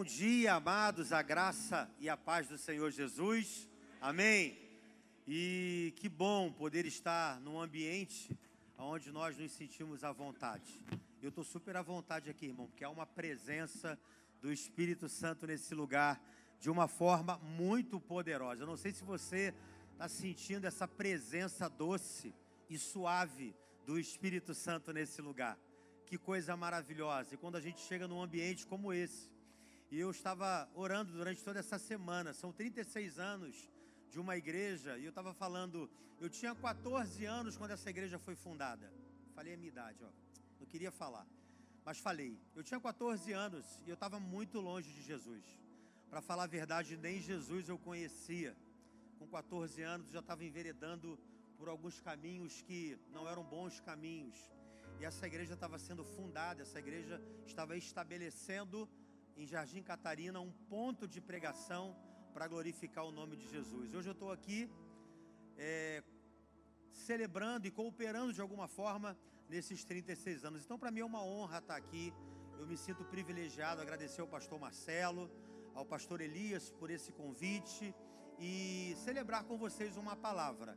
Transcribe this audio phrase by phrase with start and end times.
[0.00, 3.68] Bom dia, amados, a graça e a paz do Senhor Jesus.
[4.00, 4.58] Amém.
[5.28, 8.34] E que bom poder estar num ambiente
[8.78, 10.82] onde nós nos sentimos à vontade.
[11.20, 14.00] Eu estou super à vontade aqui, irmão, porque há uma presença
[14.40, 16.18] do Espírito Santo nesse lugar
[16.58, 18.62] de uma forma muito poderosa.
[18.62, 19.52] Eu não sei se você
[19.92, 22.34] está sentindo essa presença doce
[22.70, 25.58] e suave do Espírito Santo nesse lugar.
[26.06, 27.34] Que coisa maravilhosa.
[27.34, 29.29] E quando a gente chega num ambiente como esse,
[29.90, 32.32] e eu estava orando durante toda essa semana.
[32.32, 33.68] São 36 anos
[34.08, 34.96] de uma igreja.
[34.96, 35.90] E eu estava falando,
[36.20, 38.92] eu tinha 14 anos quando essa igreja foi fundada.
[39.34, 40.10] Falei a minha idade, ó.
[40.60, 41.26] Não queria falar.
[41.84, 42.38] Mas falei.
[42.54, 45.44] Eu tinha 14 anos e eu estava muito longe de Jesus.
[46.08, 48.56] Para falar a verdade, nem Jesus eu conhecia.
[49.18, 51.18] Com 14 anos eu já estava enveredando
[51.58, 54.38] por alguns caminhos que não eram bons caminhos.
[55.00, 58.88] E essa igreja estava sendo fundada, essa igreja estava estabelecendo
[59.40, 61.96] em Jardim Catarina um ponto de pregação
[62.34, 63.94] para glorificar o nome de Jesus.
[63.94, 64.68] Hoje eu estou aqui
[65.56, 66.04] é,
[66.92, 69.16] celebrando e cooperando de alguma forma
[69.48, 70.62] nesses 36 anos.
[70.62, 72.12] Então, para mim é uma honra estar aqui.
[72.58, 75.30] Eu me sinto privilegiado, agradecer ao pastor Marcelo,
[75.74, 77.94] ao pastor Elias por esse convite
[78.38, 80.76] e celebrar com vocês uma palavra.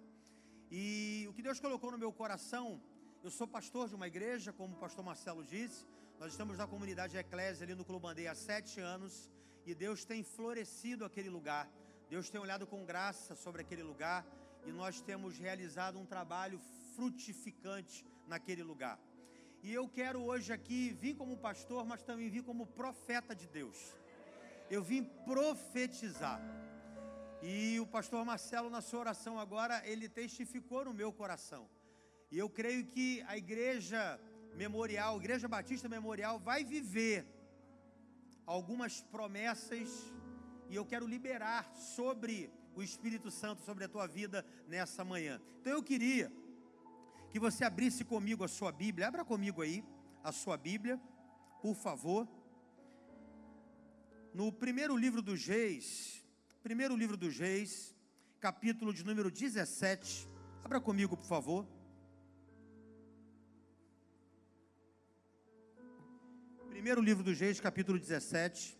[0.71, 2.81] E o que Deus colocou no meu coração,
[3.21, 5.85] eu sou pastor de uma igreja, como o pastor Marcelo disse,
[6.19, 9.29] nós estamos na comunidade Eclésia ali no Clubandeia há sete anos
[9.65, 11.69] e Deus tem florescido aquele lugar.
[12.09, 14.25] Deus tem olhado com graça sobre aquele lugar
[14.65, 16.59] e nós temos realizado um trabalho
[16.95, 18.99] frutificante naquele lugar.
[19.61, 23.95] E eu quero hoje aqui vir como pastor, mas também vir como profeta de Deus.
[24.69, 26.41] Eu vim profetizar.
[27.41, 31.69] E o pastor Marcelo, na sua oração agora, ele testificou no meu coração.
[32.31, 34.19] E eu creio que a igreja
[34.55, 37.25] Memorial, Igreja Batista Memorial, vai viver
[38.45, 39.89] algumas promessas
[40.69, 45.41] e eu quero liberar sobre o Espírito Santo, sobre a tua vida nessa manhã.
[45.61, 46.31] Então eu queria
[47.31, 49.83] que você abrisse comigo a sua Bíblia, abra comigo aí
[50.23, 50.99] a sua Bíblia,
[51.61, 52.27] por favor.
[54.33, 56.23] No primeiro livro dos Reis,
[56.61, 57.95] primeiro livro dos Reis,
[58.39, 60.27] capítulo de número 17,
[60.63, 61.67] abra comigo, por favor.
[66.83, 68.77] Primeiro livro dos Reis, capítulo 17.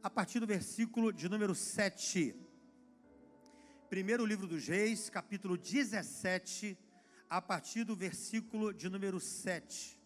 [0.00, 2.36] A partir do versículo de número 7.
[3.88, 6.78] Primeiro livro dos Reis, capítulo 17,
[7.28, 9.98] a partir do versículo de número 7.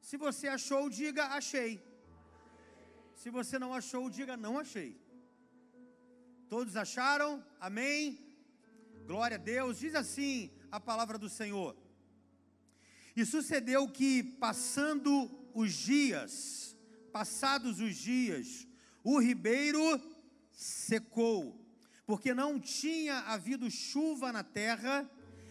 [0.00, 1.72] Se você achou, diga achei.
[3.14, 5.03] Se você não achou, diga não achei.
[6.48, 7.44] Todos acharam?
[7.58, 8.18] Amém?
[9.06, 9.78] Glória a Deus.
[9.78, 11.76] Diz assim a palavra do Senhor.
[13.16, 16.76] E sucedeu que, passando os dias,
[17.12, 18.66] passados os dias,
[19.02, 20.00] o ribeiro
[20.52, 21.64] secou,
[22.06, 25.08] porque não tinha havido chuva na terra.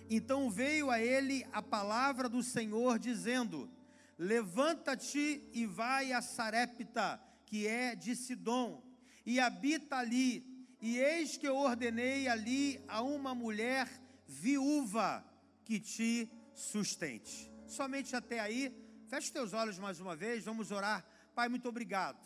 [0.10, 3.70] Então veio a ele a palavra do Senhor, dizendo:
[4.18, 8.84] Levanta-te e vai a Sarepta, que é de Sidom,
[9.26, 10.53] e habita ali
[10.86, 13.88] e eis que eu ordenei ali a uma mulher
[14.28, 15.24] viúva
[15.64, 17.50] que te sustente.
[17.66, 18.70] Somente até aí,
[19.08, 21.06] feche teus olhos mais uma vez, vamos orar.
[21.34, 22.20] Pai, muito obrigado.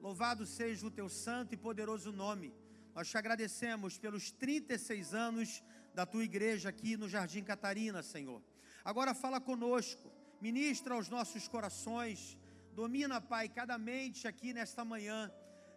[0.00, 2.52] Louvado seja o teu santo e poderoso nome.
[2.96, 5.62] Nós te agradecemos pelos 36 anos
[5.94, 8.42] da tua igreja aqui no Jardim Catarina, Senhor.
[8.84, 12.36] Agora fala conosco, ministra aos nossos corações,
[12.72, 15.32] domina, Pai, cada mente aqui nesta manhã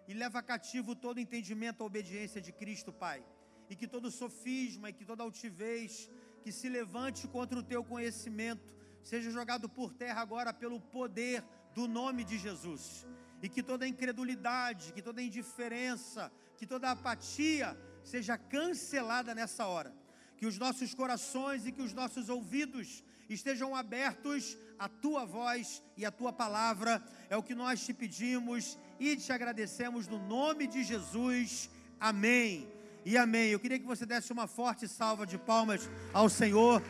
[0.08, 3.24] e leva cativo todo entendimento à obediência de Cristo, Pai.
[3.70, 6.10] E que todo sofisma e que toda altivez
[6.44, 11.44] que se levante contra o teu conhecimento seja jogado por terra agora pelo poder
[11.74, 13.08] do nome de Jesus.
[13.42, 19.94] E que toda incredulidade, que toda indiferença, que toda apatia seja cancelada nessa hora.
[20.38, 26.06] Que os nossos corações e que os nossos ouvidos estejam abertos à tua voz e
[26.06, 27.02] à tua palavra.
[27.30, 31.70] É o que nós te pedimos e te agradecemos no nome de Jesus.
[32.00, 32.68] Amém.
[33.06, 33.50] E amém.
[33.50, 36.82] Eu queria que você desse uma forte salva de palmas ao Senhor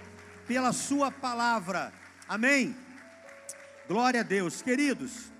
[0.48, 1.94] pela sua palavra.
[2.28, 2.76] Amém.
[3.88, 4.62] Glória a Deus.
[4.62, 5.32] Queridos,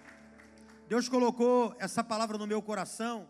[0.88, 3.28] Deus colocou essa palavra no meu coração.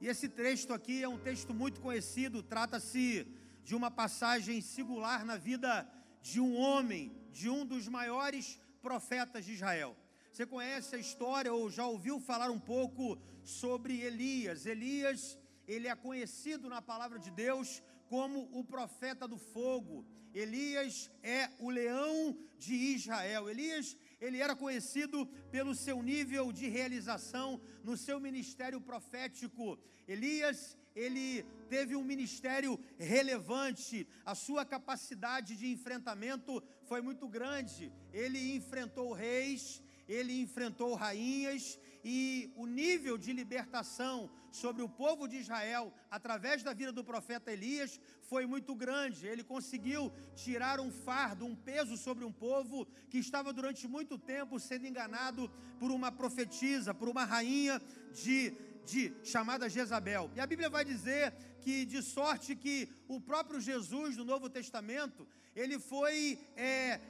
[0.00, 3.26] E esse texto aqui é um texto muito conhecido, trata-se
[3.62, 5.88] de uma passagem singular na vida
[6.20, 9.96] de um homem, de um dos maiores profetas de Israel.
[10.34, 14.66] Você conhece a história ou já ouviu falar um pouco sobre Elias?
[14.66, 20.04] Elias, ele é conhecido na palavra de Deus como o profeta do fogo.
[20.34, 23.48] Elias é o leão de Israel.
[23.48, 29.78] Elias, ele era conhecido pelo seu nível de realização no seu ministério profético.
[30.08, 37.92] Elias, ele teve um ministério relevante, a sua capacidade de enfrentamento foi muito grande.
[38.12, 45.36] Ele enfrentou reis, ele enfrentou rainhas e o nível de libertação sobre o povo de
[45.38, 49.26] Israel através da vida do profeta Elias foi muito grande.
[49.26, 54.60] Ele conseguiu tirar um fardo, um peso sobre um povo que estava durante muito tempo
[54.60, 57.80] sendo enganado por uma profetisa, por uma rainha
[58.12, 58.54] de
[58.84, 60.30] de chamada Jezabel.
[60.36, 65.26] E a Bíblia vai dizer que de sorte que o próprio Jesus do Novo Testamento
[65.56, 67.00] ele foi é,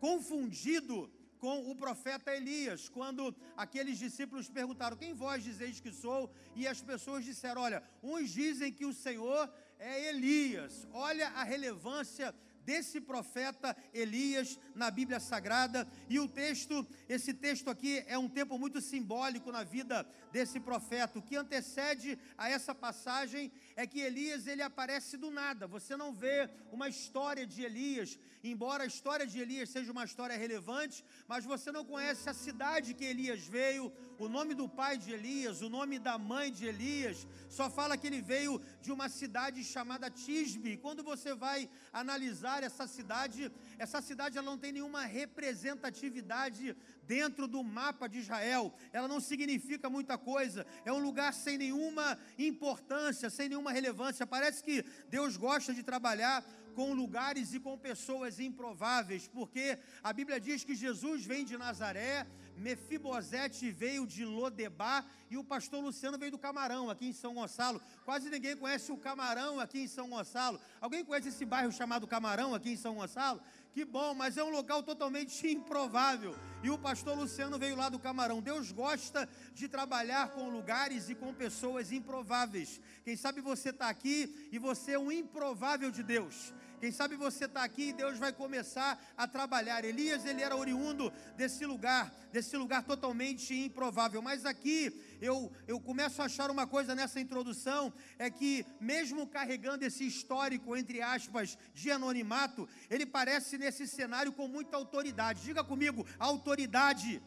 [0.00, 6.30] confundido com o profeta Elias, quando aqueles discípulos perguntaram: Quem vós dizeis que sou?
[6.54, 10.86] E as pessoas disseram: Olha, uns dizem que o Senhor é Elias.
[10.92, 12.34] Olha a relevância
[12.68, 15.88] desse profeta Elias na Bíblia Sagrada.
[16.06, 21.18] E o texto, esse texto aqui é um tempo muito simbólico na vida desse profeta.
[21.18, 25.64] O que antecede a essa passagem é que Elias ele aparece do nada.
[25.68, 30.36] Você não vê uma história de Elias, embora a história de Elias seja uma história
[30.36, 35.12] relevante, mas você não conhece a cidade que Elias veio, o nome do pai de
[35.12, 37.24] Elias, o nome da mãe de Elias.
[37.48, 40.76] Só fala que ele veio de uma cidade chamada Tisbe.
[40.78, 46.76] Quando você vai analisar essa cidade, essa cidade ela não tem nenhuma representatividade
[47.06, 48.74] dentro do mapa de Israel.
[48.92, 50.66] Ela não significa muita coisa.
[50.84, 54.26] É um lugar sem nenhuma importância, sem nenhuma relevância.
[54.26, 56.44] Parece que Deus gosta de trabalhar
[56.78, 62.24] com lugares e com pessoas improváveis, porque a Bíblia diz que Jesus vem de Nazaré,
[62.56, 67.82] Mefibosete veio de Lodebar e o pastor Luciano veio do Camarão, aqui em São Gonçalo.
[68.04, 70.60] Quase ninguém conhece o Camarão aqui em São Gonçalo.
[70.80, 73.40] Alguém conhece esse bairro chamado Camarão aqui em São Gonçalo?
[73.72, 76.34] Que bom, mas é um local totalmente improvável.
[76.62, 78.40] E o pastor Luciano veio lá do Camarão.
[78.40, 82.80] Deus gosta de trabalhar com lugares e com pessoas improváveis.
[83.04, 86.52] Quem sabe você está aqui e você é um improvável de Deus.
[86.78, 89.84] Quem sabe você está aqui e Deus vai começar a trabalhar.
[89.84, 94.22] Elias, ele era oriundo desse lugar, desse lugar totalmente improvável.
[94.22, 99.84] Mas aqui eu, eu começo a achar uma coisa nessa introdução: é que, mesmo carregando
[99.84, 105.42] esse histórico, entre aspas, de anonimato, ele parece nesse cenário com muita autoridade.
[105.42, 107.20] Diga comigo, autoridade.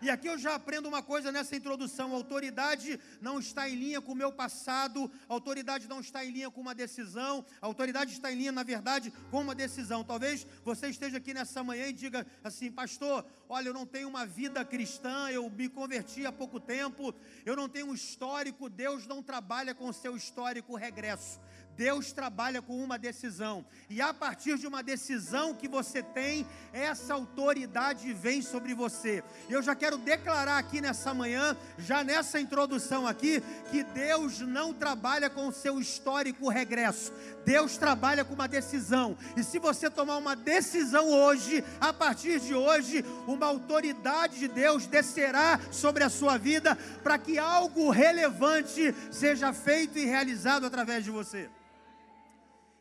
[0.00, 4.12] E aqui eu já aprendo uma coisa nessa introdução: autoridade não está em linha com
[4.12, 8.52] o meu passado, autoridade não está em linha com uma decisão, autoridade está em linha,
[8.52, 10.04] na verdade, com uma decisão.
[10.04, 14.24] Talvez você esteja aqui nessa manhã e diga assim, pastor, olha, eu não tenho uma
[14.24, 17.12] vida cristã, eu me converti há pouco tempo,
[17.44, 21.40] eu não tenho um histórico, Deus não trabalha com o seu histórico regresso.
[21.78, 27.14] Deus trabalha com uma decisão, e a partir de uma decisão que você tem, essa
[27.14, 29.22] autoridade vem sobre você.
[29.48, 33.40] Eu já quero declarar aqui nessa manhã, já nessa introdução aqui,
[33.70, 37.12] que Deus não trabalha com o seu histórico regresso,
[37.44, 42.54] Deus trabalha com uma decisão, e se você tomar uma decisão hoje, a partir de
[42.54, 49.52] hoje, uma autoridade de Deus descerá sobre a sua vida, para que algo relevante seja
[49.52, 51.48] feito e realizado através de você.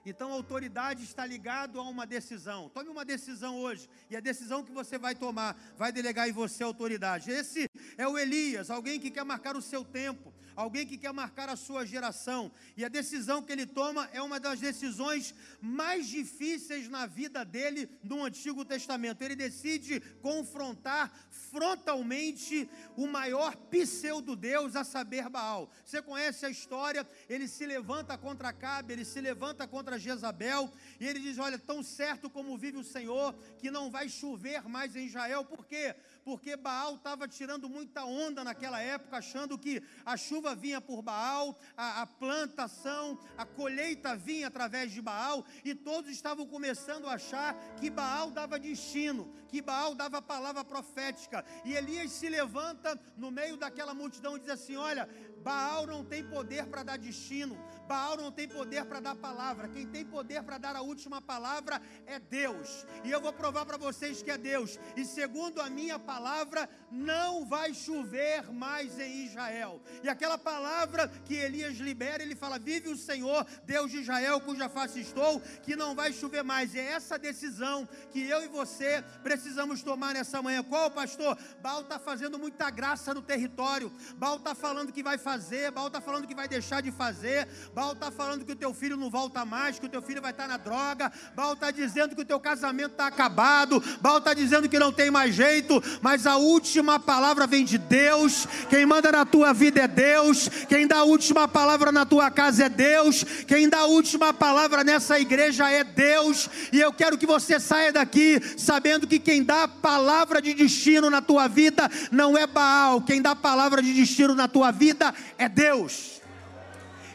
[0.10, 2.70] Então a autoridade está ligado a uma decisão.
[2.70, 6.64] Tome uma decisão hoje e a decisão que você vai tomar vai delegar em você
[6.64, 7.30] autoridade.
[7.30, 11.48] Esse é o Elias, alguém que quer marcar o seu tempo, alguém que quer marcar
[11.48, 12.52] a sua geração.
[12.76, 17.88] E a decisão que ele toma é uma das decisões mais difíceis na vida dele
[18.04, 19.22] no Antigo Testamento.
[19.22, 25.70] Ele decide confrontar frontalmente o maior pseudo-deus, a saber, Baal.
[25.86, 27.08] Você conhece a história?
[27.30, 31.84] Ele se levanta contra Cabe, ele se levanta contra Jezabel, e ele diz: Olha, tão
[31.84, 35.96] certo como vive o Senhor, que não vai chover mais em Israel, por quê?
[36.28, 41.58] Porque Baal estava tirando muita onda naquela época, achando que a chuva vinha por Baal,
[41.78, 47.56] a, a plantação, a colheita vinha através de Baal, e todos estavam começando a achar
[47.80, 51.46] que Baal dava destino, que Baal dava palavra profética.
[51.64, 55.08] E Elias se levanta no meio daquela multidão e diz assim: Olha,
[55.48, 59.70] Baal não tem poder para dar destino, Baal não tem poder para dar palavra.
[59.70, 62.86] Quem tem poder para dar a última palavra é Deus.
[63.06, 64.78] E eu vou provar para vocês que é Deus.
[64.98, 69.82] E segundo a minha palavra, não vai chover mais em Israel.
[70.04, 74.68] E aquela palavra que Elias libera, ele fala: Vive o Senhor, Deus de Israel, cuja
[74.68, 76.76] face estou, que não vai chover mais.
[76.76, 80.62] É essa decisão que eu e você precisamos tomar nessa manhã.
[80.62, 81.38] Qual, pastor?
[81.62, 83.90] Baal está fazendo muita graça no território.
[84.18, 85.37] Baal está falando que vai fazer,
[85.74, 88.98] Baal está falando que vai deixar de fazer, Baal está falando que o teu filho
[88.98, 92.22] não volta mais, que o teu filho vai estar na droga, Baal está dizendo que
[92.22, 96.38] o teu casamento está acabado, Baal está dizendo que não tem mais jeito, mas a
[96.38, 101.04] última palavra vem de Deus, quem manda na tua vida é Deus, quem dá a
[101.04, 105.84] última palavra na tua casa é Deus, quem dá a última palavra nessa igreja é
[105.84, 110.54] Deus, e eu quero que você saia daqui sabendo que quem dá a palavra de
[110.56, 114.72] destino na tua vida não é Baal, quem dá a palavra de destino na tua
[114.72, 116.22] vida é Deus.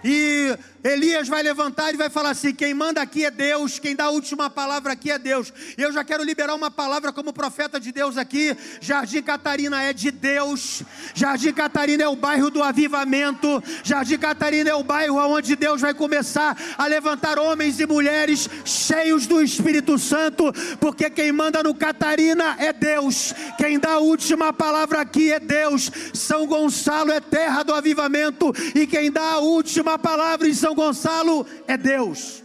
[0.05, 4.05] E Elias vai levantar e vai falar assim: quem manda aqui é Deus, quem dá
[4.05, 5.53] a última palavra aqui é Deus.
[5.79, 8.57] E eu já quero liberar uma palavra como profeta de Deus aqui.
[8.81, 10.83] Jardim Catarina é de Deus.
[11.15, 13.63] Jardim Catarina é o bairro do avivamento.
[13.85, 19.27] Jardim Catarina é o bairro onde Deus vai começar a levantar homens e mulheres cheios
[19.27, 23.33] do Espírito Santo, porque quem manda no Catarina é Deus.
[23.57, 25.91] Quem dá a última palavra aqui é Deus.
[26.13, 30.75] São Gonçalo é terra do avivamento e quem dá a última palavra em São são
[30.75, 32.43] Gonçalo é Deus.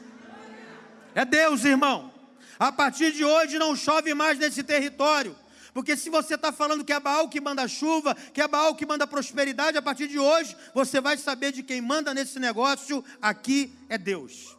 [1.15, 2.11] É Deus, irmão.
[2.59, 5.35] A partir de hoje não chove mais nesse território.
[5.73, 8.85] Porque se você está falando que é Baal que manda chuva, que é Baal que
[8.85, 13.73] manda prosperidade, a partir de hoje você vai saber de quem manda nesse negócio aqui
[13.87, 14.56] é Deus.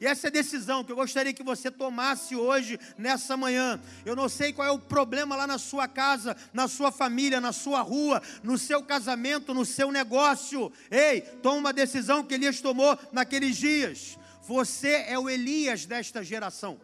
[0.00, 3.78] E essa é a decisão que eu gostaria que você tomasse hoje, nessa manhã.
[4.04, 7.52] Eu não sei qual é o problema lá na sua casa, na sua família, na
[7.52, 10.72] sua rua, no seu casamento, no seu negócio.
[10.90, 14.18] Ei, toma uma decisão que Elias tomou naqueles dias.
[14.42, 16.80] Você é o Elias desta geração.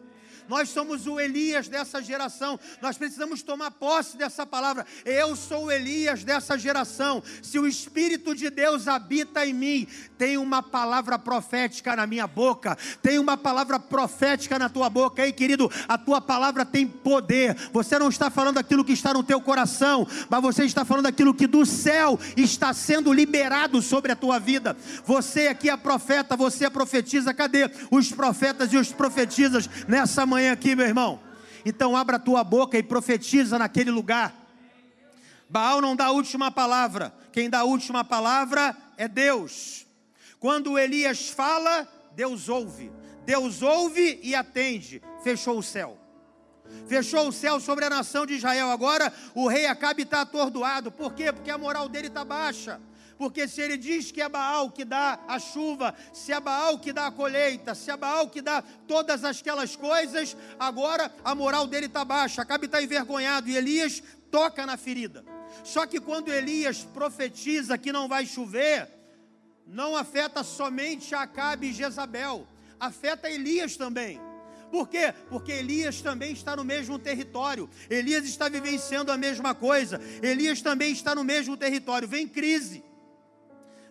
[0.47, 2.59] Nós somos o Elias dessa geração.
[2.81, 4.85] Nós precisamos tomar posse dessa palavra.
[5.05, 7.21] Eu sou o Elias dessa geração.
[7.41, 9.87] Se o Espírito de Deus habita em mim,
[10.17, 12.77] tem uma palavra profética na minha boca.
[13.01, 15.25] Tem uma palavra profética na tua boca.
[15.25, 17.55] Ei, querido, a tua palavra tem poder.
[17.73, 21.33] Você não está falando aquilo que está no teu coração, mas você está falando aquilo
[21.33, 24.77] que do céu está sendo liberado sobre a tua vida.
[25.05, 27.33] Você aqui é profeta, você é profetiza.
[27.33, 30.36] Cadê os profetas e os profetizas nessa manhã?
[30.37, 31.19] Manhã aqui, meu irmão.
[31.65, 34.35] Então abra a tua boca e profetiza naquele lugar.
[35.49, 37.11] Baal não dá a última palavra.
[37.31, 39.87] Quem dá a última palavra é Deus.
[40.39, 42.91] Quando Elias fala, Deus ouve.
[43.25, 45.01] Deus ouve e atende.
[45.23, 45.97] Fechou o céu.
[46.87, 48.69] Fechou o céu sobre a nação de Israel.
[48.69, 50.91] Agora o rei Acabe está atordoado.
[50.91, 51.33] Por quê?
[51.33, 52.79] Porque a moral dele está baixa
[53.17, 56.93] porque se ele diz que é Baal que dá a chuva, se é Baal que
[56.93, 61.87] dá a colheita, se é Baal que dá todas aquelas coisas, agora a moral dele
[61.87, 65.25] está baixa, Acabe está envergonhado, e Elias toca na ferida.
[65.63, 68.87] Só que quando Elias profetiza que não vai chover,
[69.65, 72.47] não afeta somente Acabe e Jezabel,
[72.79, 74.21] afeta Elias também.
[74.69, 75.13] Por quê?
[75.29, 77.69] Porque Elias também está no mesmo território.
[77.89, 79.99] Elias está vivenciando a mesma coisa.
[80.21, 82.05] Elias também está no mesmo território.
[82.05, 82.83] Vem crise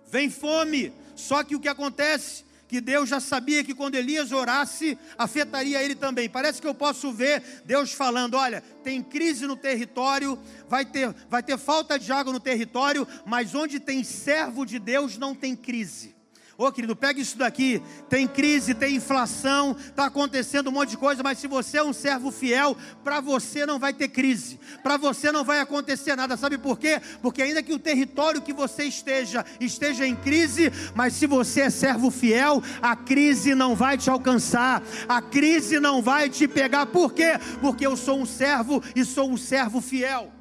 [0.09, 0.93] vem fome.
[1.15, 2.45] Só que o que acontece?
[2.69, 6.29] Que Deus já sabia que quando Elias orasse, afetaria ele também.
[6.29, 10.37] Parece que eu posso ver Deus falando: olha, tem crise no território,
[10.69, 15.17] vai ter, vai ter falta de água no território, mas onde tem servo de Deus
[15.17, 16.16] não tem crise.
[16.59, 17.83] Ô oh, querido, pega isso daqui.
[18.09, 21.93] Tem crise, tem inflação, está acontecendo um monte de coisa, mas se você é um
[21.93, 26.35] servo fiel, para você não vai ter crise, para você não vai acontecer nada.
[26.35, 26.99] Sabe por quê?
[27.21, 31.71] Porque ainda que o território que você esteja esteja em crise, mas se você é
[31.71, 36.87] servo fiel, a crise não vai te alcançar, a crise não vai te pegar.
[36.87, 37.33] Por quê?
[37.61, 40.33] Porque eu sou um servo e sou um servo fiel.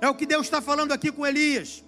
[0.00, 1.84] É o que Deus está falando aqui com Elias.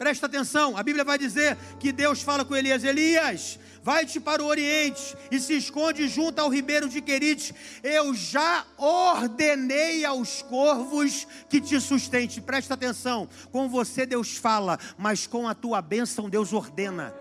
[0.00, 4.46] Presta atenção, a Bíblia vai dizer que Deus fala com Elias: Elias, vai-te para o
[4.46, 7.54] Oriente e se esconde junto ao ribeiro de Querite.
[7.82, 12.40] Eu já ordenei aos corvos que te sustente.
[12.40, 17.14] Presta atenção, com você Deus fala, mas com a tua bênção Deus ordena.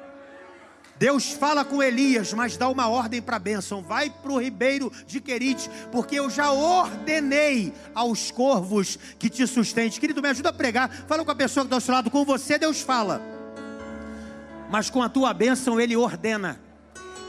[0.99, 4.91] Deus fala com Elias, mas dá uma ordem para a bênção: vai para o ribeiro
[5.07, 9.97] de Querite, porque eu já ordenei aos corvos que te sustente.
[9.97, 10.91] Querido, me ajuda a pregar.
[11.07, 13.21] Fala com a pessoa que está ao seu lado: com você Deus fala,
[14.69, 16.59] mas com a tua bênção Ele ordena,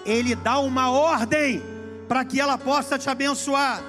[0.04, 1.62] Ele dá uma ordem
[2.08, 3.84] para que ela possa te abençoar.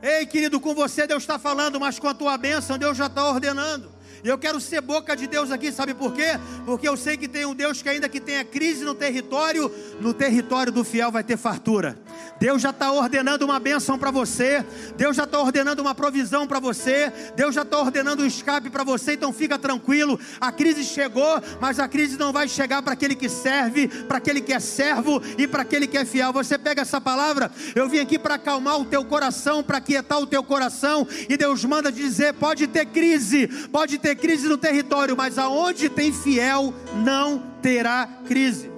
[0.00, 3.28] Ei, querido, com você Deus está falando, mas com a tua bênção Deus já está
[3.28, 3.93] ordenando.
[4.24, 6.40] Eu quero ser boca de Deus aqui, sabe por quê?
[6.64, 10.14] Porque eu sei que tem um Deus que ainda que tenha crise no território, no
[10.14, 11.94] território do fiel vai ter fartura.
[12.40, 14.64] Deus já está ordenando uma bênção para você,
[14.96, 18.82] Deus já está ordenando uma provisão para você, Deus já está ordenando um escape para
[18.82, 20.18] você, então fica tranquilo.
[20.40, 24.40] A crise chegou, mas a crise não vai chegar para aquele que serve, para aquele
[24.40, 26.32] que é servo e para aquele que é fiel.
[26.32, 30.26] Você pega essa palavra, eu vim aqui para acalmar o teu coração, para quietar o
[30.26, 35.38] teu coração, e Deus manda dizer: pode ter crise, pode ter crise no território, mas
[35.38, 36.72] aonde tem fiel,
[37.04, 38.74] não terá crise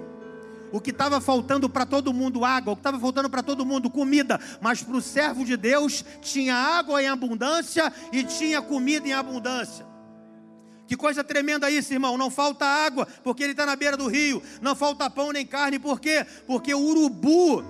[0.73, 3.89] o que estava faltando para todo mundo água, o que estava faltando para todo mundo
[3.89, 9.13] comida, mas para o servo de Deus tinha água em abundância e tinha comida em
[9.13, 9.87] abundância.
[10.87, 12.17] Que coisa tremenda isso, irmão.
[12.17, 14.43] Não falta água, porque ele está na beira do rio.
[14.61, 16.25] Não falta pão nem carne, por quê?
[16.47, 17.65] Porque o urubu,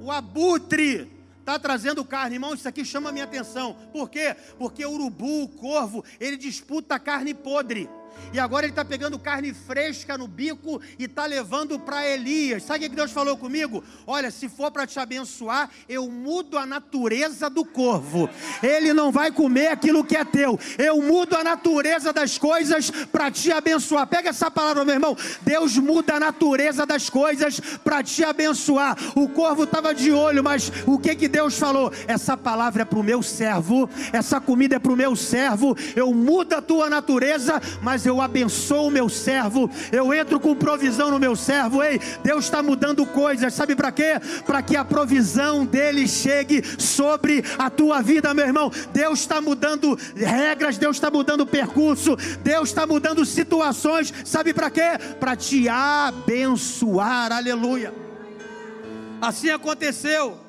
[0.00, 1.10] o abutre,
[1.46, 2.34] está trazendo carne.
[2.34, 3.76] Irmão, isso aqui chama a minha atenção.
[3.92, 4.34] Por quê?
[4.58, 7.88] Porque o urubu, o corvo, ele disputa carne podre.
[8.32, 12.64] E agora ele está pegando carne fresca no bico e está levando para Elias.
[12.64, 13.82] Sabe o que Deus falou comigo?
[14.06, 18.28] Olha, se for para te abençoar, eu mudo a natureza do corvo.
[18.62, 20.58] Ele não vai comer aquilo que é teu.
[20.78, 24.06] Eu mudo a natureza das coisas para te abençoar.
[24.06, 25.16] Pega essa palavra, meu irmão.
[25.42, 28.96] Deus muda a natureza das coisas para te abençoar.
[29.14, 31.92] O corvo estava de olho, mas o que que Deus falou?
[32.06, 33.88] Essa palavra é para o meu servo.
[34.12, 35.76] Essa comida é para o meu servo.
[35.94, 41.10] Eu mudo a tua natureza, mas eu abençoo o meu servo, eu entro com provisão
[41.10, 41.82] no meu servo.
[41.82, 44.20] Ei, Deus está mudando coisas, sabe para quê?
[44.44, 48.70] Para que a provisão dele chegue sobre a tua vida, meu irmão.
[48.92, 54.98] Deus está mudando regras, Deus está mudando percurso, Deus está mudando situações, sabe para quê?
[55.18, 57.92] Para te abençoar, aleluia.
[59.20, 60.45] Assim aconteceu.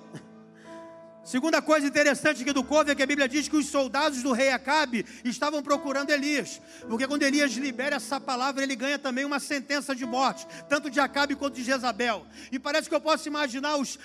[1.27, 4.31] Segunda coisa interessante aqui do corvo é que a Bíblia diz que os soldados do
[4.31, 9.37] rei Acabe estavam procurando Elias, porque quando Elias libera essa palavra, ele ganha também uma
[9.37, 12.25] sentença de morte, tanto de Acabe quanto de Jezabel.
[12.49, 13.99] E parece que eu posso imaginar os,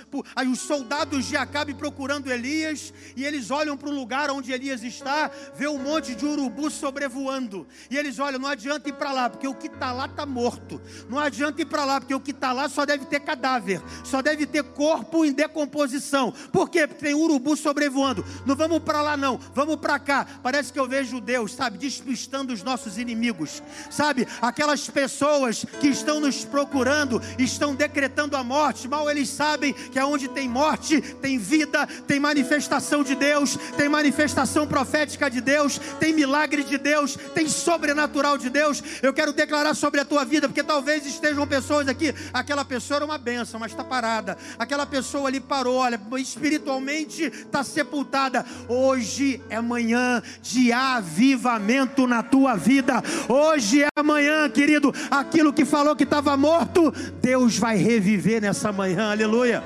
[0.50, 5.31] os soldados de Acabe procurando Elias, e eles olham para o lugar onde Elias está,
[5.55, 9.47] vê um monte de urubu sobrevoando, e eles olham, não adianta ir para lá, porque
[9.47, 12.52] o que está lá está morto, não adianta ir para lá, porque o que está
[12.52, 16.33] lá só deve ter cadáver, só deve ter corpo em decomposição.
[16.50, 16.85] Por quê?
[16.88, 18.25] Porque tem urubu sobrevoando.
[18.47, 20.26] Não vamos para lá, não, vamos para cá.
[20.42, 24.26] Parece que eu vejo Deus, sabe, despistando os nossos inimigos, sabe?
[24.40, 28.89] Aquelas pessoas que estão nos procurando, estão decretando a morte.
[28.89, 34.67] Mal eles sabem que aonde tem morte, tem vida, tem manifestação de Deus, tem manifestação
[34.67, 38.82] profética de Deus, tem milagre de Deus, tem sobrenatural de Deus.
[39.02, 42.15] Eu quero declarar sobre a tua vida, porque talvez estejam pessoas aqui.
[42.32, 44.36] Aquela pessoa era uma benção, mas está parada.
[44.58, 48.45] Aquela pessoa ali parou, olha, espiritualmente está sepultada.
[48.69, 53.02] Hoje é manhã de avivamento na tua vida.
[53.28, 54.93] Hoje é amanhã, querido.
[55.10, 59.10] Aquilo que falou que estava morto, Deus vai reviver nessa manhã.
[59.10, 59.62] Aleluia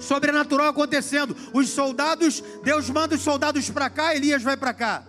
[0.00, 1.36] sobrenatural acontecendo.
[1.52, 5.04] Os soldados, Deus manda os soldados para cá, Elias vai para cá.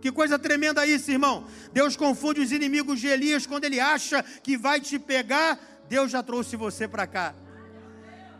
[0.00, 1.46] Que coisa tremenda isso, irmão.
[1.72, 6.22] Deus confunde os inimigos de Elias quando ele acha que vai te pegar, Deus já
[6.22, 7.34] trouxe você para cá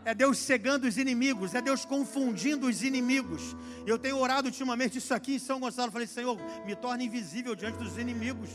[0.05, 3.55] é Deus cegando os inimigos, é Deus confundindo os inimigos.
[3.85, 5.91] Eu tenho orado ultimamente isso aqui em São Gonçalo.
[5.91, 8.49] Falei, Senhor, me torne invisível diante dos inimigos.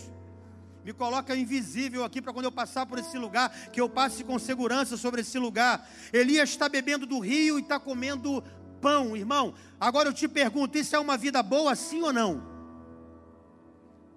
[0.85, 4.39] Me coloca invisível aqui para quando eu passar por esse lugar, que eu passe com
[4.39, 5.89] segurança sobre esse lugar.
[6.13, 8.45] Elias está bebendo do rio e está comendo
[8.83, 9.55] pão, irmão.
[9.81, 12.55] Agora eu te pergunto: isso é uma vida boa, sim ou não?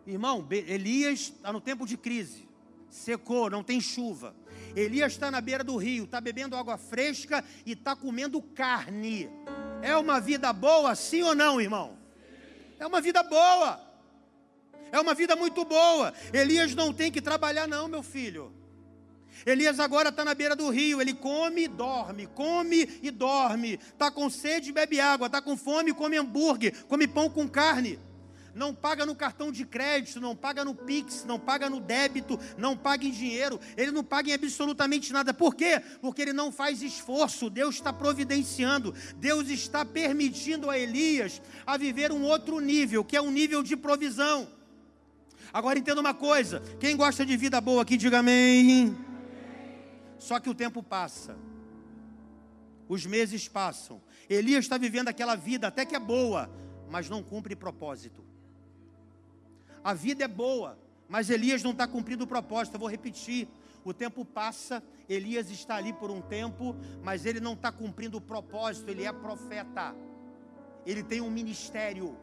[0.05, 2.47] Irmão, Elias está no tempo de crise,
[2.89, 4.35] secou, não tem chuva.
[4.79, 9.27] Elias está na beira do rio, está bebendo água fresca e está comendo carne.
[9.81, 11.97] É uma vida boa, sim ou não, irmão?
[12.79, 13.81] É uma vida boa.
[14.91, 16.13] É uma vida muito boa.
[16.31, 18.53] Elias não tem que trabalhar, não, meu filho.
[19.45, 23.73] Elias agora está na beira do rio, ele come e dorme, come e dorme.
[23.73, 25.25] Está com sede, bebe água.
[25.25, 27.99] Está com fome, come hambúrguer, come pão com carne
[28.57, 32.75] não paga no cartão de crédito, não paga no Pix, não paga no débito, não
[32.75, 35.33] paga em dinheiro, ele não paga em absolutamente nada.
[35.33, 35.79] Por quê?
[36.01, 42.11] Porque ele não faz esforço, Deus está providenciando, Deus está permitindo a Elias a viver
[42.11, 44.47] um outro nível, que é um nível de provisão.
[45.53, 48.97] Agora entenda uma coisa: quem gosta de vida boa aqui, diga amém.
[50.17, 51.37] Só que o tempo passa,
[52.89, 56.49] os meses passam, Elias está vivendo aquela vida até que é boa,
[56.89, 58.26] mas não cumpre propósito.
[59.87, 62.73] A vida é boa, mas Elias não está cumprindo o propósito.
[62.73, 63.47] Eu vou repetir.
[63.85, 68.21] O tempo passa, Elias está ali por um tempo, mas ele não está cumprindo o
[68.21, 68.89] propósito.
[68.89, 69.95] Ele é profeta,
[70.85, 72.17] ele tem um ministério,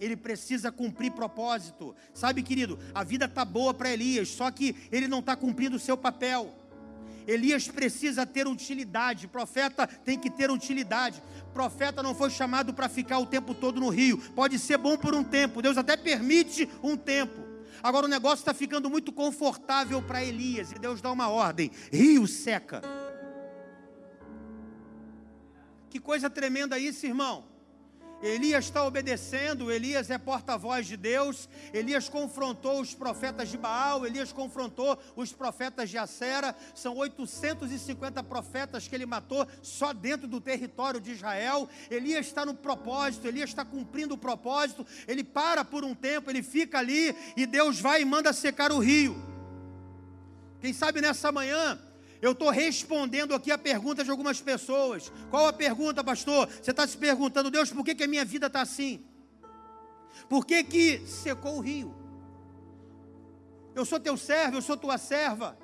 [0.00, 1.94] ele precisa cumprir propósito.
[2.12, 5.78] Sabe, querido, a vida está boa para Elias, só que ele não está cumprindo o
[5.78, 6.52] seu papel.
[7.28, 11.22] Elias precisa ter utilidade, profeta tem que ter utilidade.
[11.52, 14.16] Profeta não foi chamado para ficar o tempo todo no rio.
[14.34, 17.46] Pode ser bom por um tempo, Deus até permite um tempo.
[17.82, 22.26] Agora o negócio está ficando muito confortável para Elias e Deus dá uma ordem: rio
[22.26, 22.80] seca.
[25.90, 27.44] Que coisa tremenda isso, irmão.
[28.22, 34.32] Elias está obedecendo, Elias é porta-voz de Deus, Elias confrontou os profetas de Baal, Elias
[34.32, 41.00] confrontou os profetas de Acera, são 850 profetas que ele matou só dentro do território
[41.00, 41.68] de Israel.
[41.90, 46.42] Elias está no propósito, Elias está cumprindo o propósito, ele para por um tempo, ele
[46.42, 49.16] fica ali e Deus vai e manda secar o rio.
[50.60, 51.78] Quem sabe nessa manhã
[52.20, 55.12] eu estou respondendo aqui a pergunta de algumas pessoas.
[55.30, 56.48] Qual a pergunta, pastor?
[56.48, 59.04] Você está se perguntando, Deus, por que, que a minha vida está assim?
[60.28, 61.94] Por que, que secou o rio?
[63.74, 65.56] Eu sou teu servo, eu sou tua serva.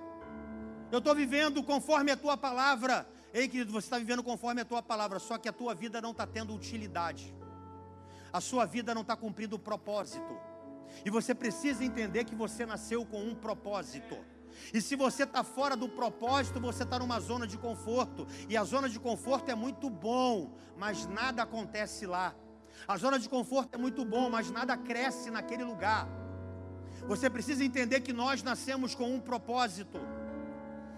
[0.93, 3.09] Eu estou vivendo conforme a tua palavra.
[3.33, 6.13] Ei, querido, você está vivendo conforme a tua palavra, só que a tua vida não
[6.13, 7.35] está tendo utilidade.
[8.33, 10.39] A sua vida não está cumprindo o propósito.
[11.05, 14.17] E você precisa entender que você nasceu com um propósito.
[14.73, 18.27] E se você está fora do propósito, você está numa zona de conforto.
[18.49, 22.35] E a zona de conforto é muito bom, mas nada acontece lá.
[22.87, 26.09] A zona de conforto é muito bom, mas nada cresce naquele lugar.
[27.07, 29.99] Você precisa entender que nós nascemos com um propósito.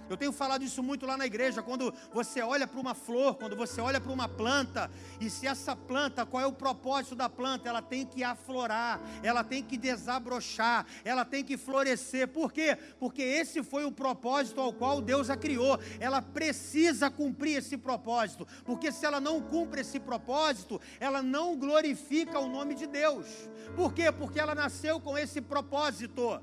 [0.08, 3.56] Eu tenho falado isso muito lá na igreja, quando você olha para uma flor, quando
[3.56, 4.90] você olha para uma planta,
[5.20, 7.68] e se essa planta, qual é o propósito da planta?
[7.68, 12.28] Ela tem que aflorar, ela tem que desabrochar, ela tem que florescer.
[12.28, 12.78] Por quê?
[12.98, 15.78] Porque esse foi o propósito ao qual Deus a criou.
[15.98, 22.38] Ela precisa cumprir esse propósito, porque se ela não cumpre esse propósito, ela não glorifica
[22.38, 23.26] o nome de Deus.
[23.74, 24.12] Por quê?
[24.12, 26.40] Porque ela nasceu com esse propósito.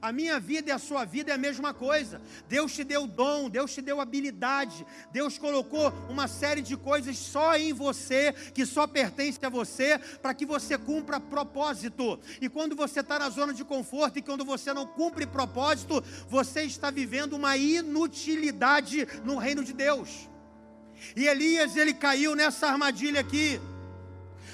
[0.00, 2.20] A minha vida e a sua vida é a mesma coisa.
[2.48, 7.56] Deus te deu dom, Deus te deu habilidade, Deus colocou uma série de coisas só
[7.56, 12.18] em você, que só pertence a você, para que você cumpra propósito.
[12.40, 16.62] E quando você está na zona de conforto e quando você não cumpre propósito, você
[16.62, 20.28] está vivendo uma inutilidade no reino de Deus.
[21.16, 23.60] E Elias, ele caiu nessa armadilha aqui.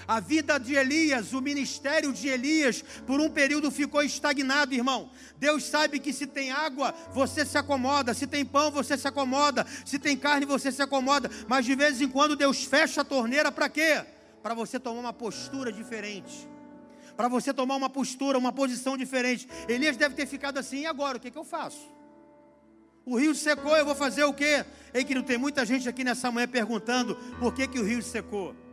[0.07, 5.11] A vida de Elias, o ministério de Elias, por um período ficou estagnado, irmão.
[5.39, 9.67] Deus sabe que se tem água, você se acomoda, se tem pão, você se acomoda,
[9.85, 13.51] se tem carne, você se acomoda, mas de vez em quando Deus fecha a torneira
[13.51, 14.05] para quê?
[14.43, 16.49] Para você tomar uma postura diferente.
[17.17, 19.49] Para você tomar uma postura, uma posição diferente.
[19.69, 21.17] Elias deve ter ficado assim, e agora?
[21.17, 21.93] O que, que eu faço?
[23.07, 24.65] O rio secou, eu vou fazer o quê?
[24.93, 28.03] Ei, que não tem muita gente aqui nessa manhã perguntando por que, que o rio
[28.03, 28.64] secou.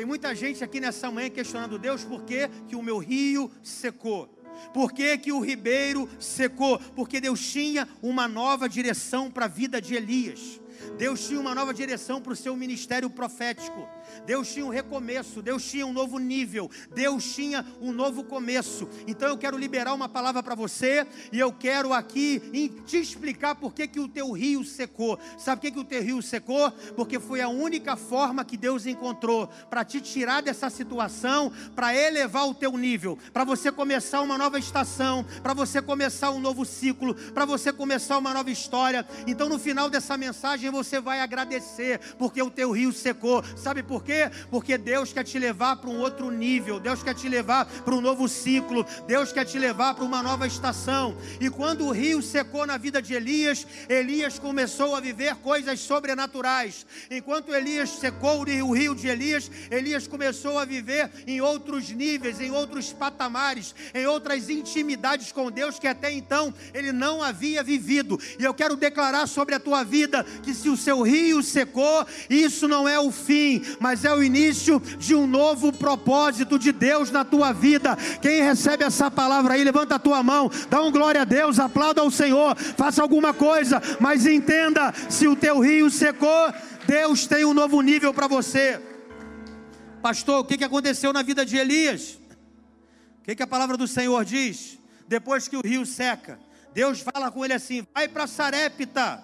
[0.00, 4.34] Tem muita gente aqui nessa manhã questionando Deus por que, que o meu rio secou.
[4.72, 6.78] Por que, que o ribeiro secou?
[6.96, 10.58] Porque Deus tinha uma nova direção para a vida de Elias.
[10.96, 13.86] Deus tinha uma nova direção para o seu ministério profético.
[14.26, 18.88] Deus tinha um recomeço, Deus tinha um novo nível, Deus tinha um novo começo.
[19.06, 23.72] Então eu quero liberar uma palavra para você e eu quero aqui te explicar por
[23.72, 25.18] que, que o teu rio secou.
[25.38, 26.70] Sabe por que, que o teu rio secou?
[26.96, 32.48] Porque foi a única forma que Deus encontrou para te tirar dessa situação, para elevar
[32.48, 37.14] o teu nível, para você começar uma nova estação, para você começar um novo ciclo,
[37.14, 39.06] para você começar uma nova história.
[39.26, 43.42] Então no final dessa mensagem você vai agradecer porque o teu rio secou.
[43.56, 44.10] Sabe por quê?
[44.10, 44.30] quê?
[44.50, 48.00] Porque Deus quer te levar para um outro nível, Deus quer te levar para um
[48.00, 51.16] novo ciclo, Deus quer te levar para uma nova estação.
[51.40, 56.84] E quando o rio secou na vida de Elias, Elias começou a viver coisas sobrenaturais.
[57.10, 62.50] Enquanto Elias secou o rio de Elias, Elias começou a viver em outros níveis, em
[62.50, 68.18] outros patamares, em outras intimidades com Deus que até então ele não havia vivido.
[68.38, 72.66] E eu quero declarar sobre a tua vida que se o seu rio secou, isso
[72.66, 77.10] não é o fim, mas mas é o início de um novo propósito de Deus
[77.10, 77.96] na tua vida.
[78.22, 82.00] Quem recebe essa palavra aí, levanta a tua mão, dá um glória a Deus, aplauda
[82.00, 86.54] ao Senhor, faça alguma coisa, mas entenda: se o teu rio secou,
[86.86, 88.80] Deus tem um novo nível para você.
[90.00, 92.16] Pastor, o que, aconteceu na vida de Elias?
[93.22, 94.78] O que a palavra do Senhor diz?
[95.08, 96.38] Depois que o rio seca,
[96.72, 99.20] Deus fala com ele assim: vai para Sarepta,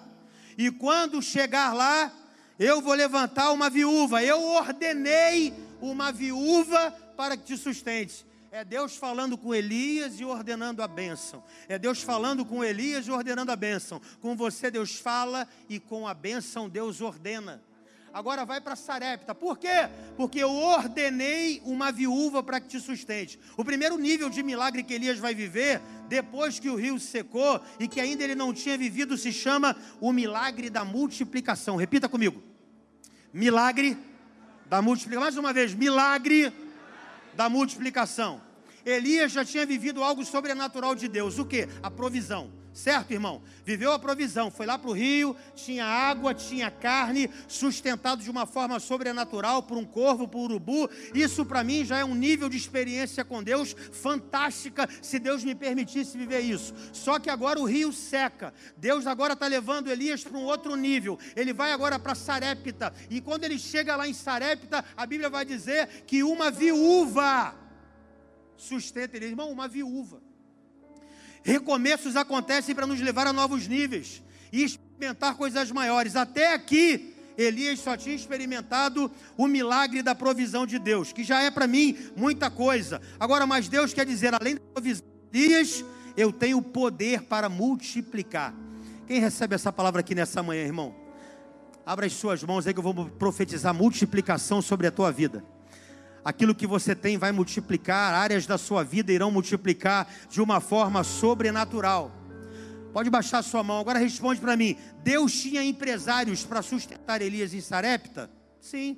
[0.57, 2.11] e quando chegar lá,
[2.59, 4.23] eu vou levantar uma viúva.
[4.23, 8.25] Eu ordenei uma viúva para que te sustente.
[8.51, 11.43] É Deus falando com Elias e ordenando a bênção.
[11.67, 14.01] É Deus falando com Elias e ordenando a bênção.
[14.21, 17.61] Com você Deus fala e com a bênção Deus ordena.
[18.13, 19.35] Agora vai para Sarepta.
[19.35, 19.89] Por quê?
[20.15, 23.39] Porque eu ordenei uma viúva para que te sustente.
[23.55, 27.87] O primeiro nível de milagre que Elias vai viver depois que o rio secou e
[27.87, 31.75] que ainda ele não tinha vivido, se chama o milagre da multiplicação.
[31.75, 32.41] Repita comigo:
[33.33, 33.97] milagre
[34.67, 35.21] da multiplicação.
[35.21, 36.51] Mais uma vez, milagre
[37.35, 38.41] da multiplicação.
[38.85, 41.37] Elias já tinha vivido algo sobrenatural de Deus.
[41.37, 41.67] O que?
[41.83, 42.49] A provisão.
[42.77, 43.41] Certo, irmão?
[43.65, 48.45] Viveu a provisão, foi lá para o rio, tinha água, tinha carne, sustentado de uma
[48.45, 50.87] forma sobrenatural por um corvo, por um urubu.
[51.11, 55.55] Isso para mim já é um nível de experiência com Deus fantástica, se Deus me
[55.55, 56.71] permitisse viver isso.
[56.93, 58.53] Só que agora o rio seca.
[58.77, 61.17] Deus agora está levando Elias para um outro nível.
[61.35, 62.93] Ele vai agora para Sarepta.
[63.09, 67.55] E quando ele chega lá em Sarepta, a Bíblia vai dizer que uma viúva
[68.55, 69.25] sustenta ele.
[69.25, 70.26] Irmão, uma viúva.
[71.47, 76.17] Recomeços acontecem para nos levar a novos níveis e experimentar coisas maiores.
[76.17, 81.49] Até aqui, Elias só tinha experimentado o milagre da provisão de Deus, que já é
[81.49, 83.01] para mim muita coisa.
[83.17, 85.85] Agora, mas Deus quer dizer, além da provisão de Elias,
[86.17, 88.53] eu tenho poder para multiplicar.
[89.07, 90.93] Quem recebe essa palavra aqui nessa manhã, irmão?
[91.85, 95.41] Abra as suas mãos aí que eu vou profetizar multiplicação sobre a tua vida
[96.27, 101.01] aquilo que você tem vai multiplicar, áreas da sua vida irão multiplicar de uma forma
[101.01, 102.11] sobrenatural.
[102.91, 107.61] Pode baixar sua mão, agora responde para mim: Deus tinha empresários para sustentar Elias em
[107.61, 108.29] Sarepta?
[108.59, 108.97] Sim.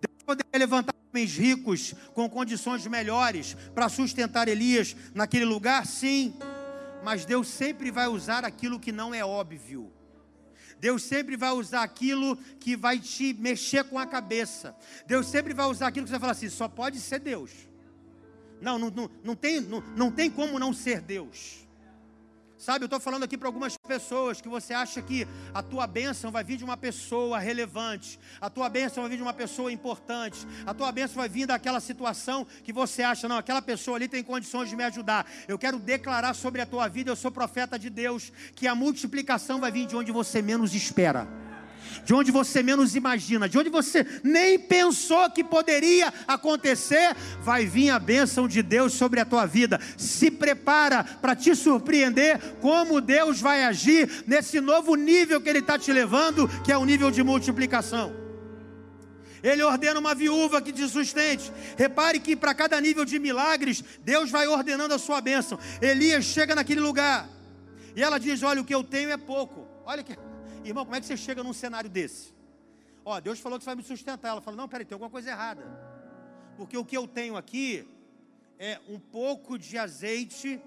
[0.00, 5.84] Deus poderia levantar homens ricos com condições melhores para sustentar Elias naquele lugar?
[5.86, 6.34] Sim.
[7.02, 9.92] Mas Deus sempre vai usar aquilo que não é óbvio.
[10.82, 14.74] Deus sempre vai usar aquilo que vai te mexer com a cabeça.
[15.06, 17.52] Deus sempre vai usar aquilo que você vai falar assim: só pode ser Deus.
[18.60, 21.61] Não, não, não, não, tem, não, não tem como não ser Deus.
[22.62, 26.30] Sabe, eu estou falando aqui para algumas pessoas que você acha que a tua bênção
[26.30, 30.46] vai vir de uma pessoa relevante, a tua bênção vai vir de uma pessoa importante,
[30.64, 34.22] a tua bênção vai vir daquela situação que você acha, não, aquela pessoa ali tem
[34.22, 35.26] condições de me ajudar.
[35.48, 39.58] Eu quero declarar sobre a tua vida, eu sou profeta de Deus, que a multiplicação
[39.58, 41.41] vai vir de onde você menos espera
[42.04, 47.90] de onde você menos imagina, de onde você nem pensou que poderia acontecer, vai vir
[47.90, 49.80] a bênção de Deus sobre a tua vida.
[49.96, 55.78] Se prepara para te surpreender como Deus vai agir nesse novo nível que Ele está
[55.78, 58.22] te levando, que é o nível de multiplicação.
[59.42, 61.52] Ele ordena uma viúva que te sustente.
[61.76, 65.58] Repare que para cada nível de milagres, Deus vai ordenando a sua bênção.
[65.80, 67.28] Elias chega naquele lugar
[67.96, 69.66] e ela diz: Olha, o que eu tenho é pouco.
[69.84, 70.16] Olha que
[70.64, 72.32] Irmão, como é que você chega num cenário desse?
[73.04, 74.28] Ó, Deus falou que você vai me sustentar.
[74.28, 75.64] Ela falou: Não, peraí, tem alguma coisa errada.
[76.56, 77.88] Porque o que eu tenho aqui
[78.58, 80.60] é um pouco de azeite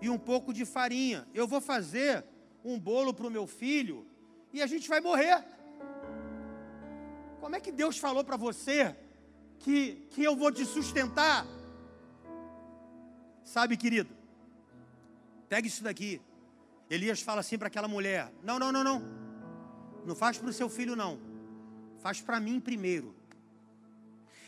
[0.00, 1.26] e um pouco de farinha.
[1.34, 2.24] Eu vou fazer
[2.64, 4.06] um bolo para o meu filho
[4.52, 5.44] e a gente vai morrer.
[7.40, 8.96] Como é que Deus falou para você
[9.58, 11.44] que, que eu vou te sustentar?
[13.42, 14.10] Sabe, querido,
[15.48, 16.22] pega isso daqui.
[16.88, 19.23] Elias fala assim para aquela mulher: Não, não, não, não.
[20.06, 21.18] Não faz para o seu filho, não.
[21.98, 23.14] Faz para mim primeiro.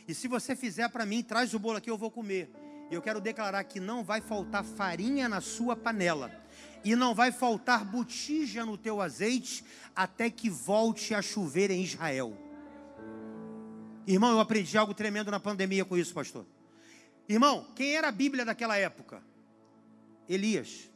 [0.06, 2.50] E se você fizer para mim, traz o bolo aqui, eu vou comer.
[2.90, 6.30] E eu quero declarar que não vai faltar farinha na sua panela.
[6.84, 9.64] E não vai faltar botija no teu azeite
[9.94, 12.36] até que volte a chover em Israel.
[14.06, 16.46] Irmão, eu aprendi algo tremendo na pandemia com isso, pastor.
[17.28, 19.20] Irmão, quem era a Bíblia daquela época?
[20.28, 20.88] Elias.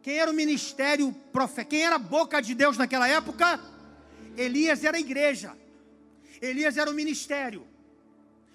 [0.00, 1.68] Quem era o ministério profeta?
[1.68, 3.60] Quem era a boca de Deus naquela época?
[4.36, 5.52] Elias era a igreja.
[6.40, 7.66] Elias era o ministério.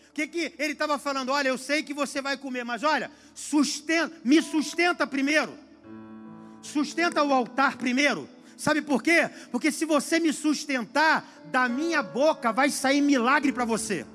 [0.09, 1.29] O que, que ele estava falando?
[1.29, 5.57] Olha, eu sei que você vai comer, mas olha, sustenta, me sustenta primeiro.
[6.61, 8.27] Sustenta o altar primeiro.
[8.57, 9.29] Sabe por quê?
[9.51, 14.05] Porque se você me sustentar, da minha boca vai sair milagre para você.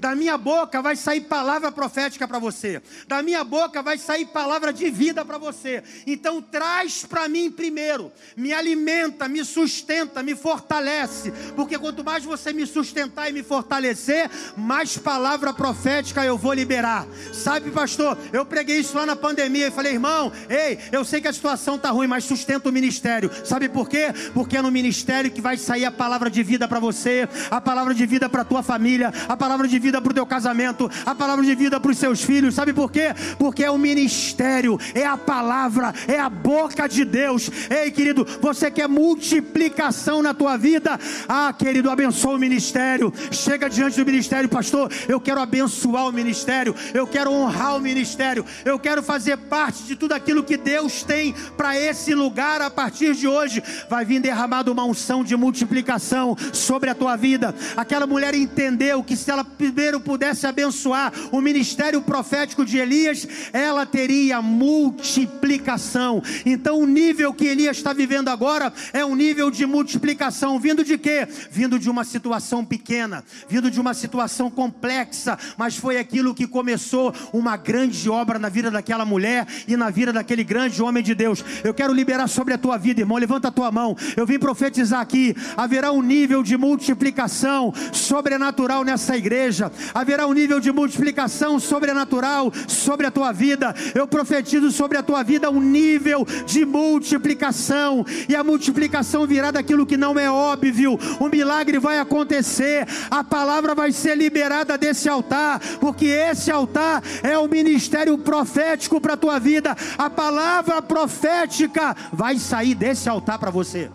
[0.00, 2.82] Da minha boca vai sair palavra profética para você.
[3.06, 5.82] Da minha boca vai sair palavra de vida para você.
[6.06, 8.12] Então traz para mim primeiro.
[8.36, 11.32] Me alimenta, me sustenta, me fortalece.
[11.54, 17.06] Porque quanto mais você me sustentar e me fortalecer, mais palavra profética eu vou liberar.
[17.32, 21.28] Sabe, pastor, eu preguei isso lá na pandemia e falei, irmão, ei, eu sei que
[21.28, 23.30] a situação está ruim, mas sustenta o ministério.
[23.44, 24.12] Sabe por quê?
[24.34, 27.94] Porque é no ministério que vai sair a palavra de vida para você, a palavra
[27.94, 31.44] de vida para tua família, a palavra de vida para o teu casamento, a palavra
[31.44, 32.54] de vida para os seus filhos.
[32.54, 33.14] Sabe por quê?
[33.38, 37.50] Porque é o ministério, é a palavra, é a boca de Deus.
[37.70, 40.98] Ei, querido, você quer multiplicação na tua vida?
[41.28, 43.12] Ah, querido, abençoa o ministério.
[43.30, 44.90] Chega diante do ministério, pastor.
[45.08, 49.96] Eu quero abençoar o ministério, eu quero honrar o ministério, eu quero fazer parte de
[49.96, 53.62] tudo aquilo que Deus tem para esse lugar a partir de hoje.
[53.88, 57.54] Vai vir derramado uma unção de multiplicação sobre a tua vida.
[57.76, 63.84] Aquela mulher entendeu que se ela primeiro pudesse abençoar o ministério profético de Elias, ela
[63.84, 66.22] teria multiplicação.
[66.46, 70.58] Então, o nível que Elias está vivendo agora é um nível de multiplicação.
[70.60, 71.26] Vindo de quê?
[71.50, 77.12] Vindo de uma situação pequena, vindo de uma situação complexa, mas foi aquilo que começou
[77.32, 81.44] uma grande obra na vida daquela mulher e na vida daquele grande homem de Deus.
[81.64, 83.18] Eu quero liberar sobre a tua vida, irmão.
[83.18, 83.96] Levanta a tua mão.
[84.16, 89.47] Eu vim profetizar aqui: haverá um nível de multiplicação sobrenatural nessa igreja,
[89.94, 93.74] haverá um nível de multiplicação sobrenatural sobre a tua vida.
[93.94, 99.86] Eu profetizo sobre a tua vida um nível de multiplicação, e a multiplicação virá daquilo
[99.86, 100.98] que não é óbvio.
[101.20, 107.36] O milagre vai acontecer, a palavra vai ser liberada desse altar, porque esse altar é
[107.38, 109.76] o ministério profético para a tua vida.
[109.96, 113.90] A palavra profética vai sair desse altar para você.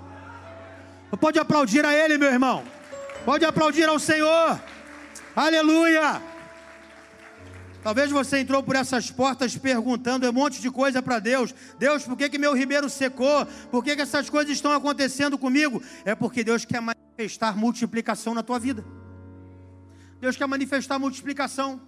[1.19, 2.63] Pode aplaudir a Ele, meu irmão.
[3.25, 4.59] Pode aplaudir ao Senhor.
[5.35, 6.21] Aleluia.
[7.81, 11.53] Talvez você entrou por essas portas perguntando um monte de coisa para Deus.
[11.77, 13.45] Deus, por que, que meu ribeiro secou?
[13.69, 15.83] Por que, que essas coisas estão acontecendo comigo?
[16.05, 18.85] É porque Deus quer manifestar multiplicação na tua vida.
[20.21, 21.81] Deus quer manifestar multiplicação.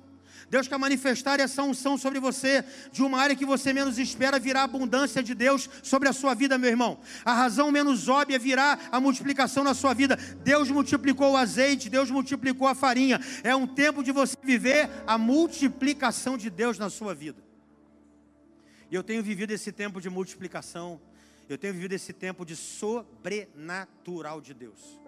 [0.49, 4.61] Deus quer manifestar essa unção sobre você, de uma área que você menos espera, virá
[4.61, 6.99] a abundância de Deus sobre a sua vida, meu irmão.
[7.23, 10.15] A razão menos óbvia virá a multiplicação na sua vida.
[10.43, 13.19] Deus multiplicou o azeite, Deus multiplicou a farinha.
[13.43, 17.43] É um tempo de você viver a multiplicação de Deus na sua vida.
[18.89, 21.01] E eu tenho vivido esse tempo de multiplicação,
[21.49, 24.99] eu tenho vivido esse tempo de sobrenatural de Deus.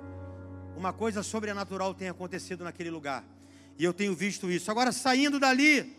[0.75, 3.23] Uma coisa sobrenatural tem acontecido naquele lugar.
[3.77, 4.71] E eu tenho visto isso.
[4.71, 5.95] Agora, saindo dali,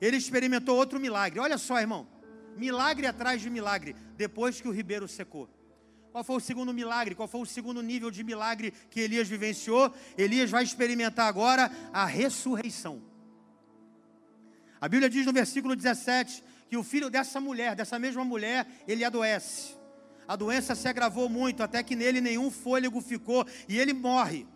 [0.00, 1.38] ele experimentou outro milagre.
[1.38, 2.06] Olha só, irmão.
[2.56, 5.48] Milagre atrás de milagre, depois que o ribeiro secou.
[6.10, 7.14] Qual foi o segundo milagre?
[7.14, 9.94] Qual foi o segundo nível de milagre que Elias vivenciou?
[10.18, 13.00] Elias vai experimentar agora a ressurreição.
[14.80, 19.04] A Bíblia diz no versículo 17 que o filho dessa mulher, dessa mesma mulher, ele
[19.04, 19.76] adoece.
[20.26, 24.46] A doença se agravou muito, até que nele nenhum fôlego ficou e ele morre.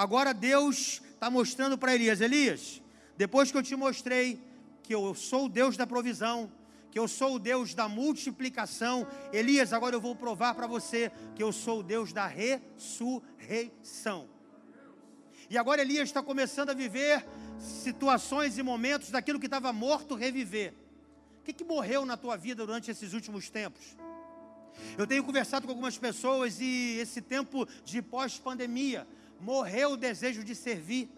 [0.00, 2.80] Agora Deus está mostrando para Elias: Elias,
[3.18, 4.40] depois que eu te mostrei
[4.82, 6.50] que eu sou o Deus da provisão,
[6.90, 11.42] que eu sou o Deus da multiplicação, Elias, agora eu vou provar para você que
[11.42, 14.26] eu sou o Deus da ressurreição.
[15.50, 17.22] E agora Elias está começando a viver
[17.58, 20.72] situações e momentos daquilo que estava morto reviver.
[21.40, 23.98] O que, que morreu na tua vida durante esses últimos tempos?
[24.96, 29.06] Eu tenho conversado com algumas pessoas e esse tempo de pós-pandemia,
[29.40, 31.10] morreu o desejo de servir,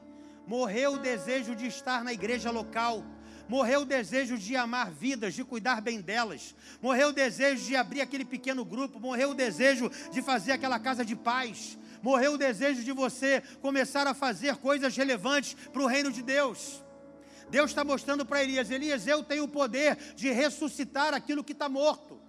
[0.47, 3.05] morreu o desejo de estar na igreja local,
[3.49, 8.01] morreu o desejo de amar vidas, de cuidar bem delas, morreu o desejo de abrir
[8.01, 12.83] aquele pequeno grupo, morreu o desejo de fazer aquela casa de paz, morreu o desejo
[12.83, 16.83] de você começar a fazer coisas relevantes para o reino de Deus.
[17.51, 21.69] Deus está mostrando para Elias: Elias, eu tenho o poder de ressuscitar aquilo que está
[21.69, 22.22] morto.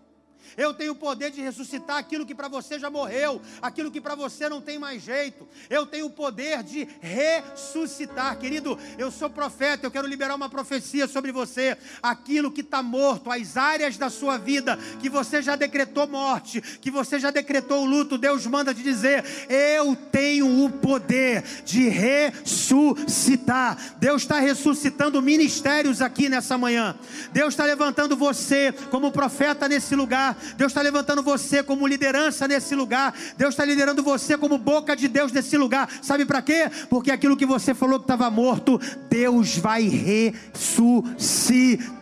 [0.57, 4.15] Eu tenho o poder de ressuscitar aquilo que para você já morreu, aquilo que para
[4.15, 5.47] você não tem mais jeito.
[5.69, 8.77] Eu tenho o poder de ressuscitar, querido.
[8.97, 11.77] Eu sou profeta, eu quero liberar uma profecia sobre você.
[12.01, 16.91] Aquilo que está morto, as áreas da sua vida que você já decretou morte, que
[16.91, 23.77] você já decretou luto, Deus manda te dizer: Eu tenho o poder de ressuscitar.
[23.97, 26.95] Deus está ressuscitando ministérios aqui nessa manhã.
[27.31, 30.32] Deus está levantando você como profeta nesse lugar.
[30.57, 33.13] Deus está levantando você como liderança nesse lugar.
[33.37, 35.89] Deus está liderando você como boca de Deus nesse lugar.
[36.01, 36.69] Sabe para quê?
[36.89, 41.93] Porque aquilo que você falou que estava morto, Deus vai ressuscitar.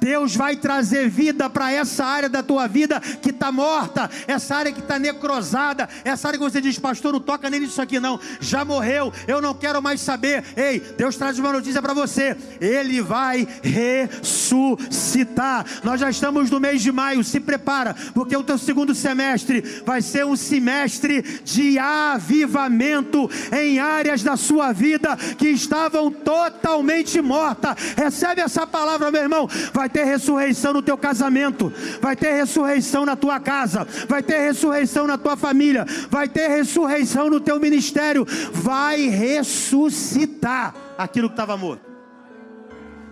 [0.00, 4.72] Deus vai trazer vida para essa área da tua vida que está morta, essa área
[4.72, 8.18] que está necrosada, essa área que você diz, pastor, não toca nem nisso aqui não,
[8.40, 10.44] já morreu, eu não quero mais saber.
[10.56, 15.64] Ei, Deus traz uma notícia para você, Ele vai ressuscitar.
[15.82, 20.02] Nós já estamos no mês de maio, se prepara, porque o teu segundo semestre vai
[20.02, 27.76] ser um semestre de avivamento em áreas da sua vida que estavam totalmente mortas.
[27.96, 29.48] Recebe essa palavra, meu irmão.
[29.72, 35.06] Vai ter ressurreição no teu casamento, vai ter ressurreição na tua casa, vai ter ressurreição
[35.06, 38.26] na tua família, vai ter ressurreição no teu ministério.
[38.52, 41.84] Vai ressuscitar aquilo que estava morto.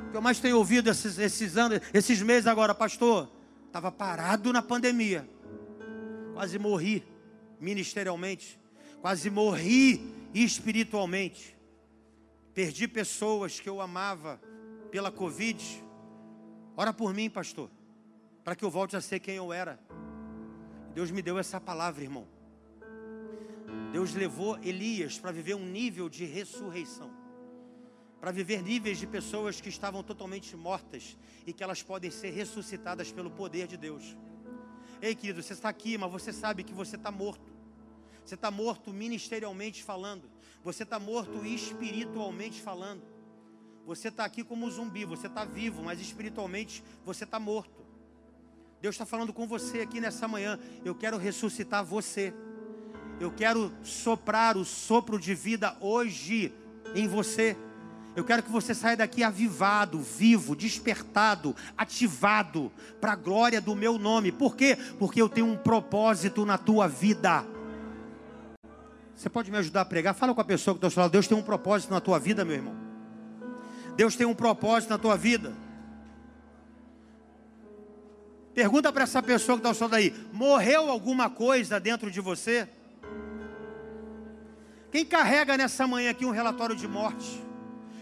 [0.09, 3.29] O que eu mais tenho ouvido esses, esses anos, esses meses agora, pastor,
[3.66, 5.29] estava parado na pandemia,
[6.33, 7.05] quase morri
[7.61, 8.59] ministerialmente,
[9.00, 10.00] quase morri
[10.33, 11.56] espiritualmente.
[12.52, 14.40] Perdi pessoas que eu amava
[14.90, 15.84] pela Covid,
[16.77, 17.70] Ora por mim, pastor,
[18.42, 19.79] para que eu volte a ser quem eu era.
[20.92, 22.27] Deus me deu essa palavra, irmão.
[23.92, 27.10] Deus levou Elias para viver um nível de ressurreição.
[28.20, 31.14] para viver níveis de pessoas que estavam totalmente mortas
[31.46, 34.16] e que elas podem ser ressuscitadas pelo poder de Deus.
[35.02, 37.52] Ei, querido, você está aqui, mas você sabe que você está morto.
[38.25, 40.31] Você está morto ministerialmente falando.
[40.62, 43.02] Você está morto espiritualmente falando.
[43.87, 45.05] Você está aqui como um zumbi.
[45.05, 47.85] Você está vivo, mas espiritualmente você está morto.
[48.81, 50.59] Deus está falando com você aqui nessa manhã.
[50.85, 52.33] Eu quero ressuscitar você.
[53.21, 56.53] Eu quero soprar o sopro de vida hoje
[56.95, 57.57] em você.
[58.17, 62.71] Eu quero que você saia daqui avivado, vivo, despertado, ativado
[63.01, 64.31] para a glória do meu nome.
[64.31, 64.77] Por quê?
[64.99, 67.45] Porque eu tenho um propósito na tua vida.
[69.17, 70.15] Você pode me ajudar a pregar?
[70.15, 71.13] Fala com a pessoa que está falando.
[71.13, 72.84] Deus tem um propósito na tua vida, meu irmão.
[73.97, 75.53] Deus tem um propósito na tua vida.
[78.55, 82.69] Pergunta para essa pessoa que está falando aí: morreu alguma coisa dentro de você?
[84.92, 87.42] Quem carrega nessa manhã aqui um relatório de morte?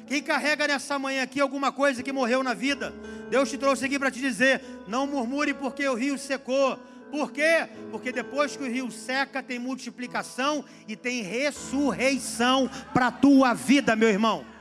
[0.06, 2.92] Quem carrega nessa manhã aqui alguma coisa que morreu na vida?
[3.30, 6.78] Deus te trouxe aqui para te dizer: não murmure porque o rio secou.
[7.10, 7.66] Por quê?
[7.90, 13.96] Porque depois que o rio seca, tem multiplicação e tem ressurreição para a tua vida,
[13.96, 14.51] meu irmão.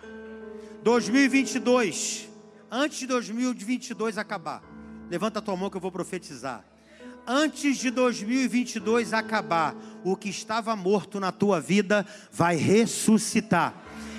[0.84, 2.28] 2022,
[2.70, 4.64] antes de 2022 acabar,
[5.10, 6.66] levanta a tua mão que eu vou profetizar.
[7.28, 13.76] Antes de 2022 acabar, o que estava morto na tua vida vai ressuscitar.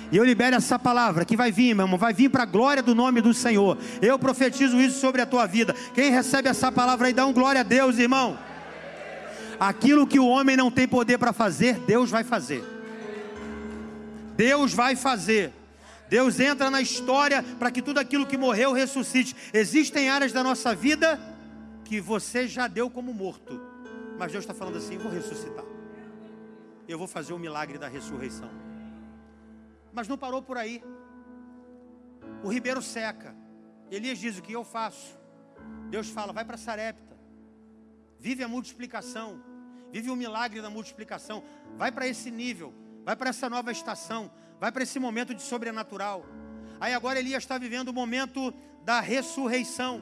[0.09, 2.81] E eu libero essa palavra que vai vir, meu irmão, vai vir para a glória
[2.81, 3.77] do nome do Senhor.
[4.01, 5.75] Eu profetizo isso sobre a tua vida.
[5.93, 8.37] Quem recebe essa palavra aí, dá um glória a Deus, irmão.
[9.59, 12.63] Aquilo que o homem não tem poder para fazer, Deus vai fazer.
[14.37, 15.51] Deus vai fazer.
[16.09, 19.35] Deus entra na história para que tudo aquilo que morreu ressuscite.
[19.53, 21.19] Existem áreas da nossa vida
[21.85, 23.59] que você já deu como morto,
[24.17, 25.65] mas Deus está falando assim: vou ressuscitar.
[26.87, 28.49] Eu vou fazer o milagre da ressurreição.
[29.91, 30.83] Mas não parou por aí.
[32.43, 33.35] O ribeiro seca.
[33.89, 35.17] Elias diz: O que eu faço?
[35.89, 37.15] Deus fala: Vai para Sarepta.
[38.19, 39.41] Vive a multiplicação.
[39.91, 41.43] Vive o milagre da multiplicação.
[41.77, 42.73] Vai para esse nível.
[43.05, 44.31] Vai para essa nova estação.
[44.63, 46.25] Vai para esse momento de sobrenatural.
[46.79, 48.53] Aí agora Elias está vivendo o momento
[48.85, 50.01] da ressurreição.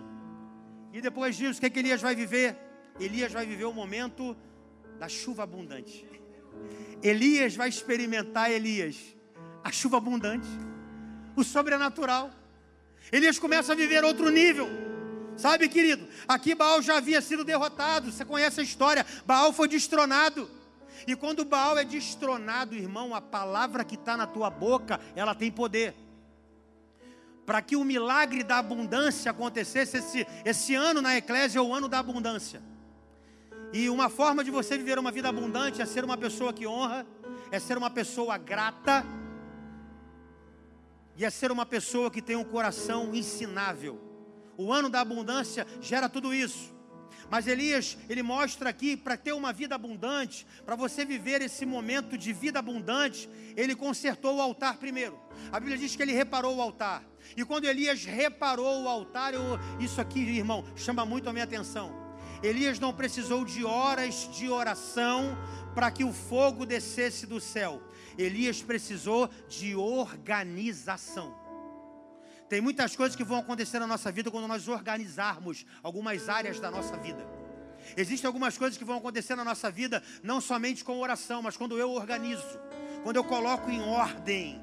[0.93, 2.55] E depois disso, o que, é que Elias vai viver?
[2.99, 4.37] Elias vai viver o momento
[4.99, 6.05] da chuva abundante.
[7.01, 8.97] Elias vai experimentar Elias
[9.63, 10.47] a chuva abundante,
[11.35, 12.29] o sobrenatural.
[13.11, 14.69] Elias começa a viver outro nível.
[15.35, 18.11] Sabe, querido, aqui Baal já havia sido derrotado.
[18.11, 19.03] Você conhece a história?
[19.25, 20.47] Baal foi destronado.
[21.07, 25.51] E quando Baal é destronado, irmão, a palavra que está na tua boca, ela tem
[25.51, 25.93] poder.
[27.45, 31.87] Para que o milagre da abundância acontecesse, esse, esse ano na Eclésia é o ano
[31.87, 32.61] da abundância.
[33.73, 37.05] E uma forma de você viver uma vida abundante é ser uma pessoa que honra,
[37.49, 39.05] é ser uma pessoa grata,
[41.15, 43.99] e é ser uma pessoa que tem um coração ensinável.
[44.57, 46.73] O ano da abundância gera tudo isso.
[47.31, 52.17] Mas Elias, ele mostra aqui para ter uma vida abundante, para você viver esse momento
[52.17, 55.17] de vida abundante, ele consertou o altar primeiro.
[55.49, 57.05] A Bíblia diz que ele reparou o altar.
[57.37, 61.95] E quando Elias reparou o altar, eu, isso aqui, irmão, chama muito a minha atenção.
[62.43, 65.37] Elias não precisou de horas de oração
[65.73, 67.81] para que o fogo descesse do céu.
[68.17, 71.33] Elias precisou de organização.
[72.51, 76.69] Tem muitas coisas que vão acontecer na nossa vida quando nós organizarmos algumas áreas da
[76.69, 77.25] nossa vida.
[77.95, 81.79] Existem algumas coisas que vão acontecer na nossa vida, não somente com oração, mas quando
[81.79, 82.59] eu organizo,
[83.03, 84.61] quando eu coloco em ordem.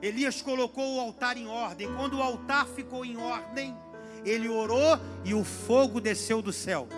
[0.00, 1.94] Elias colocou o altar em ordem.
[1.94, 3.76] Quando o altar ficou em ordem,
[4.24, 6.88] ele orou e o fogo desceu do céu.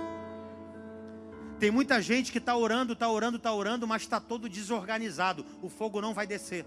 [1.59, 5.45] Tem muita gente que está orando, está orando, está orando, mas está todo desorganizado.
[5.61, 6.65] O fogo não vai descer.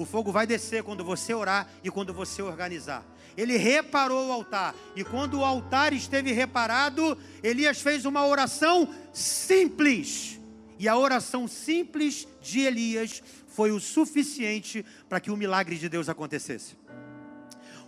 [0.00, 3.04] O fogo vai descer quando você orar e quando você organizar.
[3.36, 4.74] Ele reparou o altar.
[4.96, 10.40] E quando o altar esteve reparado, Elias fez uma oração simples.
[10.78, 16.08] E a oração simples de Elias foi o suficiente para que o milagre de Deus
[16.08, 16.78] acontecesse.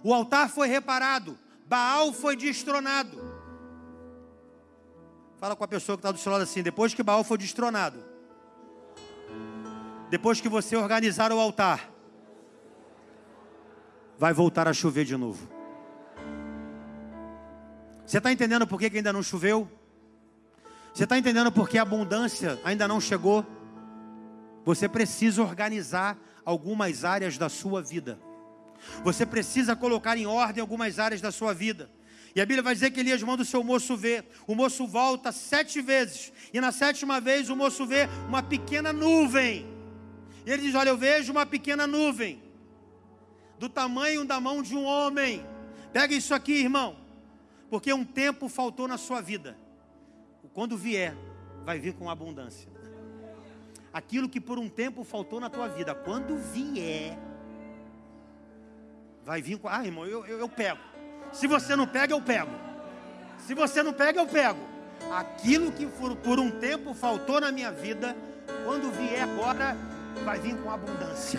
[0.05, 3.19] O altar foi reparado, Baal foi destronado.
[5.41, 8.05] Fala com a pessoa que está do seu lado assim: depois que Baal for destronado,
[10.11, 11.92] depois que você organizar o altar,
[14.19, 15.49] vai voltar a chover de novo.
[18.07, 19.71] Você está entendendo por que, que ainda não choveu?
[20.93, 23.47] Você está entendendo por que a abundância ainda não chegou?
[24.65, 28.19] Você precisa organizar algumas áreas da sua vida.
[29.03, 31.91] Você precisa colocar em ordem algumas áreas da sua vida.
[32.35, 34.25] E a Bíblia vai dizer que Elias manda o seu moço ver.
[34.47, 36.33] O moço volta sete vezes.
[36.53, 39.67] E na sétima vez o moço vê uma pequena nuvem.
[40.47, 42.43] E ele diz: Olha, eu vejo uma pequena nuvem.
[43.63, 45.47] Do tamanho da mão de um homem.
[45.93, 46.97] Pega isso aqui, irmão,
[47.71, 49.57] porque um tempo faltou na sua vida.
[50.53, 51.17] Quando vier,
[51.65, 52.69] vai vir com abundância.
[53.93, 57.17] Aquilo que por um tempo faltou na tua vida, quando vier,
[59.25, 59.69] vai vir com.
[59.69, 60.81] Ah, irmão, eu, eu, eu pego.
[61.33, 62.51] Se você não pega, eu pego.
[63.39, 64.59] Se você não pega, eu pego.
[65.15, 68.17] Aquilo que por, por um tempo faltou na minha vida,
[68.65, 69.77] quando vier agora,
[70.25, 71.39] vai vir com abundância.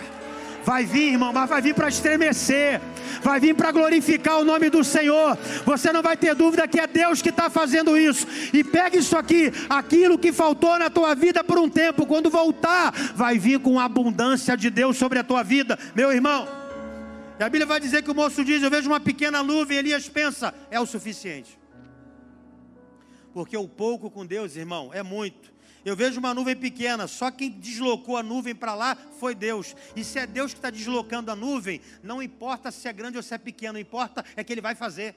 [0.64, 2.80] Vai vir, irmão, mas vai vir para estremecer,
[3.22, 5.36] vai vir para glorificar o nome do Senhor.
[5.64, 8.26] Você não vai ter dúvida que é Deus que está fazendo isso.
[8.52, 12.92] E pega isso aqui, aquilo que faltou na tua vida por um tempo, quando voltar,
[13.14, 16.48] vai vir com abundância de Deus sobre a tua vida, meu irmão.
[17.38, 19.78] E a Bíblia vai dizer que o moço diz: Eu vejo uma pequena nuvem.
[19.78, 21.58] Elias pensa: É o suficiente.
[23.34, 25.53] Porque o pouco com Deus, irmão, é muito.
[25.84, 29.76] Eu vejo uma nuvem pequena, só quem deslocou a nuvem para lá foi Deus.
[29.94, 33.22] E se é Deus que está deslocando a nuvem, não importa se é grande ou
[33.22, 35.14] se é pequeno, importa é que Ele vai fazer.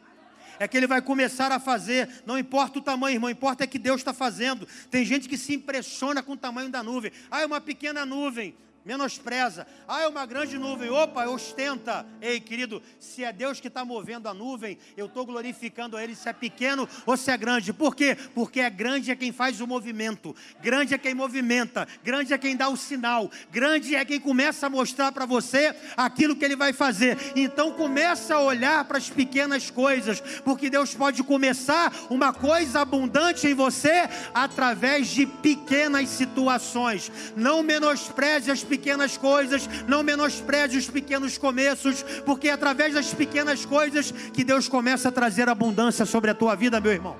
[0.60, 3.78] É que ele vai começar a fazer, não importa o tamanho, irmão, importa é que
[3.78, 4.68] Deus está fazendo.
[4.90, 7.12] Tem gente que se impressiona com o tamanho da nuvem.
[7.30, 8.56] Ah, é uma pequena nuvem
[8.88, 9.68] menospreza.
[9.86, 10.90] Ah, é uma grande nuvem.
[10.90, 12.06] Opa, ostenta.
[12.22, 16.16] Ei, querido, se é Deus que está movendo a nuvem, eu estou glorificando a Ele,
[16.16, 17.74] se é pequeno ou se é grande.
[17.74, 18.18] Por quê?
[18.34, 22.56] Porque é grande é quem faz o movimento, grande é quem movimenta, grande é quem
[22.56, 26.72] dá o sinal, grande é quem começa a mostrar para você aquilo que Ele vai
[26.72, 27.18] fazer.
[27.36, 33.48] Então começa a olhar para as pequenas coisas, porque Deus pode começar uma coisa abundante
[33.48, 37.12] em você através de pequenas situações.
[37.36, 43.14] Não menospreze as pequenas pequenas coisas, não menospreze os pequenos começos, porque é através das
[43.14, 47.18] pequenas coisas que Deus começa a trazer abundância sobre a tua vida, meu irmão.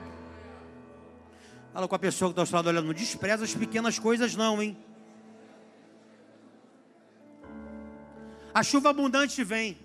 [1.74, 4.36] Fala com a pessoa que está ao seu lado olhando, não despreza as pequenas coisas,
[4.36, 4.78] não, hein?
[8.54, 9.78] A chuva abundante vem.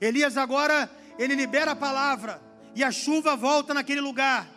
[0.00, 2.40] Elias agora, ele libera a palavra,
[2.74, 4.48] e a chuva volta naquele lugar.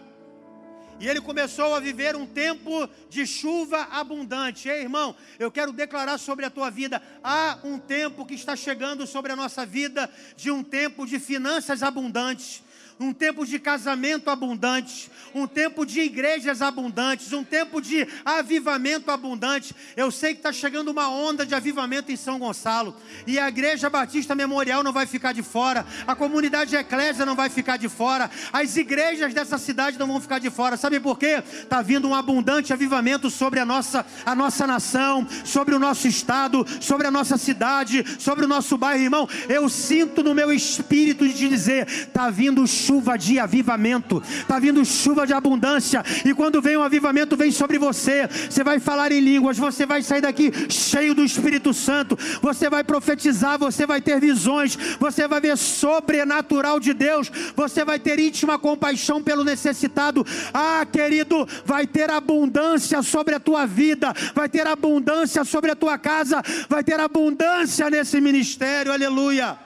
[1.00, 4.70] E ele começou a viver um tempo de chuva abundante.
[4.70, 9.06] Ei, irmão, eu quero declarar sobre a tua vida: há um tempo que está chegando
[9.06, 12.65] sobre a nossa vida, de um tempo de finanças abundantes
[13.00, 19.76] um tempo de casamento abundante, um tempo de igrejas abundantes, um tempo de avivamento abundante.
[19.98, 22.96] Eu sei que está chegando uma onda de avivamento em São Gonçalo,
[23.28, 27.50] e a Igreja Batista Memorial não vai ficar de fora, a comunidade Eclésia não vai
[27.50, 30.78] ficar de fora, as igrejas dessa cidade não vão ficar de fora.
[30.78, 31.44] Sabe por quê?
[31.64, 36.66] Está vindo um abundante avivamento sobre a nossa, a nossa nação, sobre o nosso estado,
[36.80, 39.30] sobre a nossa cidade, sobre o nosso bairro, irmão.
[39.50, 45.26] Eu sinto no meu espírito de dizer: está vindo chuva de avivamento, está vindo chuva
[45.26, 48.28] de abundância, e quando vem o avivamento, vem sobre você.
[48.50, 52.84] Você vai falar em línguas, você vai sair daqui cheio do Espírito Santo, você vai
[52.84, 58.60] profetizar, você vai ter visões, você vai ver sobrenatural de Deus, você vai ter íntima
[58.60, 60.26] compaixão pelo necessitado.
[60.54, 65.98] Ah, querido, vai ter abundância sobre a tua vida, vai ter abundância sobre a tua
[65.98, 69.65] casa, vai ter abundância nesse ministério, aleluia.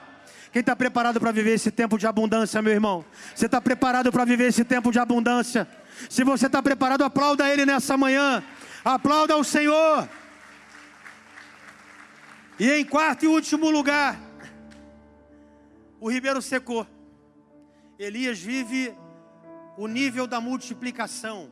[0.52, 3.06] Quem está preparado para viver esse tempo de abundância, meu irmão?
[3.36, 5.68] Você está preparado para viver esse tempo de abundância?
[6.10, 8.44] Se você está preparado, aplauda Ele nessa manhã.
[8.84, 10.10] Aplauda o Senhor.
[12.60, 14.20] E em quarto e último lugar,
[16.00, 16.88] o ribeiro secou.
[17.98, 18.96] Elias vive
[19.78, 21.50] o nível da multiplicação.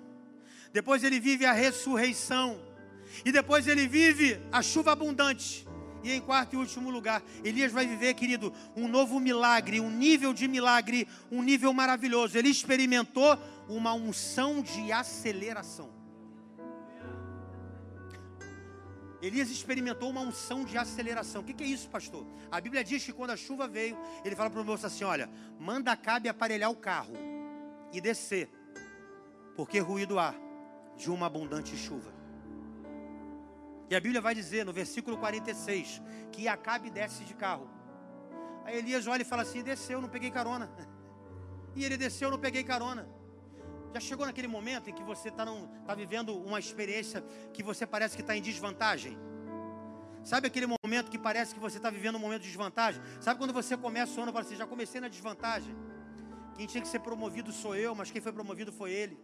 [0.73, 2.59] Depois ele vive a ressurreição.
[3.23, 5.66] E depois ele vive a chuva abundante.
[6.07, 10.33] E em quarto e último lugar, Elias vai viver, querido, um novo milagre, um nível
[10.33, 12.37] de milagre, um nível maravilhoso.
[12.37, 13.37] Ele experimentou
[13.67, 15.91] uma unção de aceleração.
[19.21, 21.41] Elias experimentou uma unção de aceleração.
[21.41, 22.25] O que, é isso, pastor?
[22.49, 25.29] A Bíblia diz que quando a chuva veio, ele fala para o moço assim: Olha,
[25.59, 27.15] manda Cabe aparelhar o carro
[27.91, 28.49] e descer,
[29.57, 30.33] porque ruído há
[30.95, 32.16] de uma abundante chuva.
[33.89, 37.69] E a Bíblia vai dizer no versículo 46 que Acabe desce de carro.
[38.65, 40.69] Aí Elias olha e fala assim: desceu, não peguei carona.
[41.75, 43.07] E ele desceu, não peguei carona.
[43.93, 45.45] Já chegou naquele momento em que você está
[45.85, 47.23] tá vivendo uma experiência
[47.53, 49.15] que você parece que está em desvantagem?
[50.23, 52.99] Sabe aquele momento que parece que você está vivendo um momento de desvantagem?
[53.21, 55.75] Sabe quando você começa o ano e fala assim: já comecei na desvantagem?
[56.55, 59.19] Quem tinha que ser promovido sou eu, mas quem foi promovido foi ele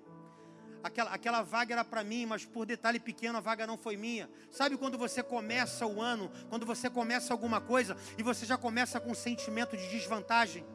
[0.84, 4.30] aquela, aquela vaga era para mim, mas por detalhe pequeno a vaga não foi minha.
[4.52, 9.00] Sabe quando você começa o ano, quando você começa alguma coisa e você já começa
[9.00, 10.66] com um sentimento de desvantagem?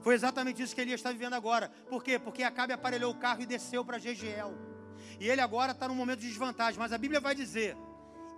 [0.00, 1.70] Foi exatamente isso que Elias está vivendo agora.
[1.88, 2.18] Por quê?
[2.18, 4.54] Porque Acabe aparelhou o carro e desceu para Jegiel.
[5.20, 6.78] E ele agora está num momento de desvantagem.
[6.78, 7.76] Mas a Bíblia vai dizer: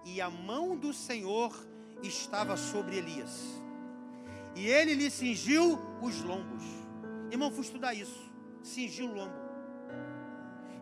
[0.04, 1.56] E a mão do Senhor
[2.02, 3.62] estava sobre Elias.
[4.54, 6.62] E ele lhe cingiu os lombos.
[7.30, 8.30] Irmão, fui estudar isso.
[8.62, 9.46] Cingiu o lombo.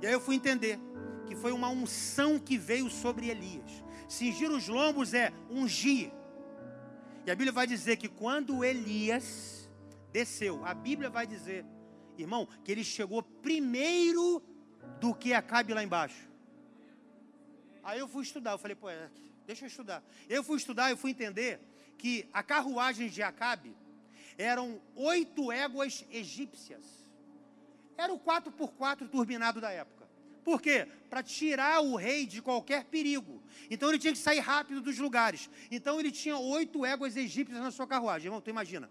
[0.05, 0.79] E aí eu fui entender
[1.27, 3.83] que foi uma unção que veio sobre Elias.
[4.07, 6.13] Cingir os lombos é ungir.
[7.25, 9.67] E a Bíblia vai dizer que quando Elias
[10.13, 11.65] desceu, a Bíblia vai dizer,
[12.19, 14.43] irmão, que ele chegou primeiro
[15.01, 16.29] do que Acabe lá embaixo.
[17.83, 19.09] Aí eu fui estudar, eu falei, pô, é,
[19.47, 20.05] deixa eu estudar.
[20.29, 21.59] Eu fui estudar, eu fui entender
[21.97, 23.75] que a carruagem de Acabe
[24.37, 27.04] eram oito éguas egípcias.
[27.97, 30.05] Era o 4x4 turbinado da época.
[30.45, 30.87] Por quê?
[31.09, 33.43] Para tirar o rei de qualquer perigo.
[33.71, 35.49] Então ele tinha que sair rápido dos lugares.
[35.71, 38.27] Então ele tinha oito éguas egípcias na sua carruagem.
[38.27, 38.91] Irmão, tu imagina.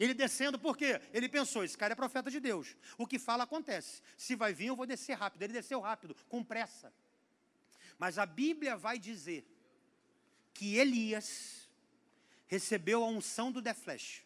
[0.00, 1.00] Ele descendo, por quê?
[1.12, 2.76] Ele pensou: esse cara é profeta de Deus.
[2.96, 4.00] O que fala acontece.
[4.16, 5.42] Se vai vir, eu vou descer rápido.
[5.42, 6.92] Ele desceu rápido, com pressa.
[7.98, 9.44] Mas a Bíblia vai dizer
[10.54, 11.68] que Elias
[12.46, 14.24] recebeu a unção do The Flash.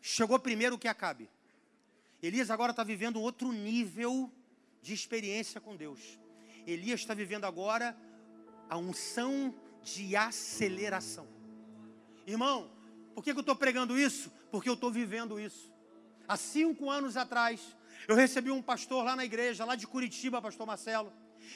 [0.00, 1.28] Chegou primeiro que Acabe.
[2.22, 4.30] Elias agora está vivendo outro nível
[4.82, 6.18] de experiência com Deus.
[6.66, 7.96] Elias está vivendo agora
[8.68, 11.26] a unção de aceleração.
[12.26, 12.70] Irmão,
[13.14, 14.30] por que, que eu estou pregando isso?
[14.50, 15.72] Porque eu estou vivendo isso.
[16.28, 17.60] Há cinco anos atrás,
[18.06, 21.12] eu recebi um pastor lá na igreja, lá de Curitiba, pastor Marcelo.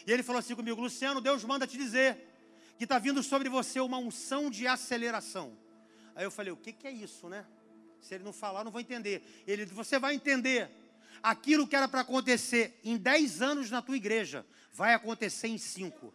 [0.07, 2.33] E ele falou assim comigo: Luciano, Deus manda te dizer
[2.77, 5.57] que está vindo sobre você uma unção de aceleração.
[6.17, 7.45] Aí eu falei: o que, que é isso, né?
[8.01, 9.23] Se ele não falar, eu não vou entender.
[9.47, 10.69] Ele disse: você vai entender.
[11.23, 16.13] Aquilo que era para acontecer em 10 anos na tua igreja, vai acontecer em 5.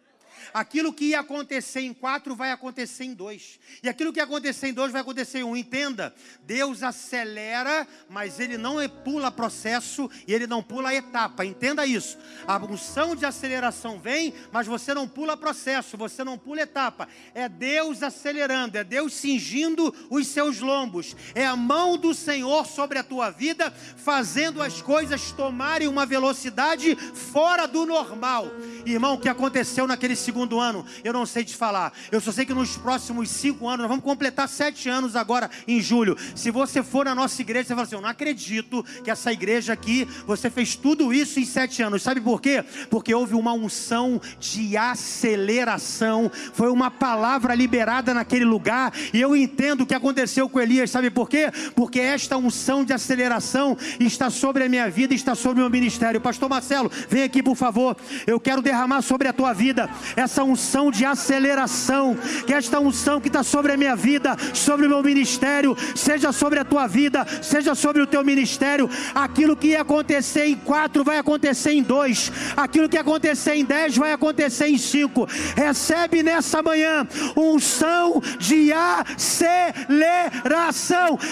[0.52, 3.58] Aquilo que ia acontecer em quatro vai acontecer em dois.
[3.82, 5.56] E aquilo que ia acontecer em dois vai acontecer em um.
[5.56, 11.44] Entenda, Deus acelera, mas Ele não pula processo e Ele não pula etapa.
[11.44, 12.18] Entenda isso.
[12.46, 17.08] A unção de aceleração vem, mas você não pula processo, você não pula etapa.
[17.34, 21.16] É Deus acelerando, é Deus cingindo os seus lombos.
[21.34, 26.96] É a mão do Senhor sobre a tua vida, fazendo as coisas tomarem uma velocidade
[26.96, 28.46] fora do normal.
[28.84, 31.92] Irmão, o que aconteceu naquele segundo ano, eu não sei te falar.
[32.10, 35.80] Eu só sei que nos próximos cinco anos, nós vamos completar sete anos agora em
[35.80, 36.16] julho.
[36.34, 39.72] Se você for na nossa igreja, você fala assim: Eu não acredito que essa igreja
[39.72, 42.02] aqui, você fez tudo isso em sete anos.
[42.02, 42.64] Sabe por quê?
[42.88, 46.30] Porque houve uma unção de aceleração.
[46.52, 48.92] Foi uma palavra liberada naquele lugar.
[49.12, 50.90] E eu entendo o que aconteceu com Elias.
[50.90, 51.50] Sabe por quê?
[51.74, 56.20] Porque esta unção de aceleração está sobre a minha vida, está sobre o meu ministério.
[56.20, 57.96] Pastor Marcelo, vem aqui por favor.
[58.26, 63.28] Eu quero derramar sobre a tua vida essa unção de aceleração, que esta unção que
[63.28, 67.74] está sobre a minha vida, sobre o meu ministério, seja sobre a tua vida, seja
[67.74, 72.88] sobre o teu ministério, aquilo que ia acontecer em quatro vai acontecer em dois, aquilo
[72.88, 75.28] que ia acontecer em dez vai acontecer em cinco.
[75.56, 77.06] Recebe nessa manhã
[77.36, 79.98] unção de aceleração.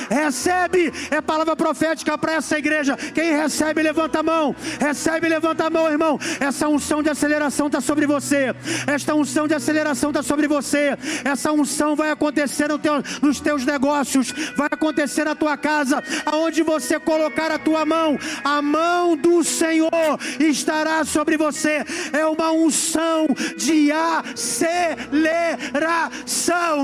[0.09, 2.97] Recebe, é palavra profética para essa igreja.
[3.15, 4.55] Quem recebe, levanta a mão.
[4.79, 6.19] Recebe, levanta a mão, irmão.
[6.39, 8.55] Essa unção de aceleração está sobre você.
[8.87, 10.97] Esta unção de aceleração está sobre você.
[11.25, 16.63] Essa unção vai acontecer no teu, nos teus negócios, vai acontecer na tua casa, aonde
[16.63, 19.91] você colocar a tua mão, a mão do Senhor
[20.39, 21.85] estará sobre você.
[22.13, 24.35] É uma unção de aceleração,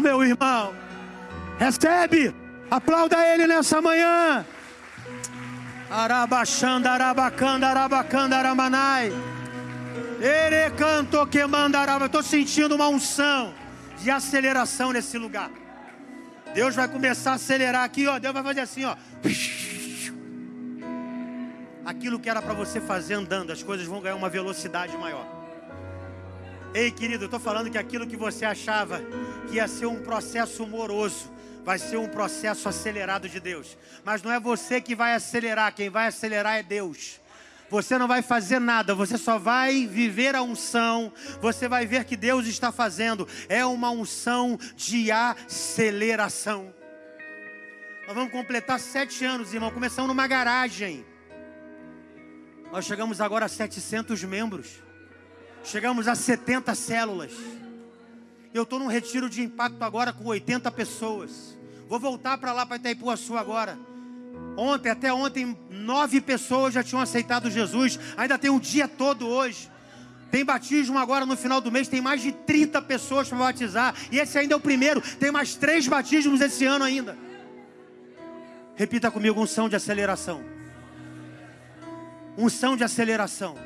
[0.00, 0.72] meu irmão.
[1.58, 2.34] Recebe,
[2.70, 4.44] aplauda Ele nessa manhã.
[5.90, 9.12] Arabaxanda, arabacanda, arabacanda, aramanai.
[10.20, 12.06] Ele cantou que mandarava.
[12.06, 13.54] Estou sentindo uma unção
[14.00, 15.50] de aceleração nesse lugar.
[16.54, 18.18] Deus vai começar a acelerar aqui, ó.
[18.18, 18.96] Deus vai fazer assim, ó.
[21.84, 25.26] Aquilo que era para você fazer andando, as coisas vão ganhar uma velocidade maior.
[26.74, 29.00] Ei, querido, eu estou falando que aquilo que você achava
[29.48, 31.30] que ia ser um processo moroso,
[31.64, 33.76] vai ser um processo acelerado de Deus.
[34.04, 37.20] Mas não é você que vai acelerar, quem vai acelerar é Deus.
[37.68, 41.12] Você não vai fazer nada, você só vai viver a unção.
[41.40, 43.26] Você vai ver que Deus está fazendo.
[43.48, 46.72] É uma unção de aceleração.
[48.06, 49.70] Nós vamos completar sete anos, irmão.
[49.70, 51.04] Começamos numa garagem.
[52.70, 54.82] Nós chegamos agora a 700 membros.
[55.64, 57.32] Chegamos a 70 células.
[58.54, 61.58] Eu estou num retiro de impacto agora com 80 pessoas.
[61.88, 63.76] Vou voltar para lá para Itaipuaçu agora.
[64.56, 67.98] Ontem, até ontem, nove pessoas já tinham aceitado Jesus.
[68.16, 69.70] Ainda tem um dia todo hoje.
[70.30, 73.94] Tem batismo agora no final do mês, tem mais de 30 pessoas para batizar.
[74.10, 75.00] E esse ainda é o primeiro.
[75.00, 77.16] Tem mais três batismos esse ano ainda.
[78.74, 80.42] Repita comigo: unção de aceleração.
[82.36, 83.56] Unção de aceleração.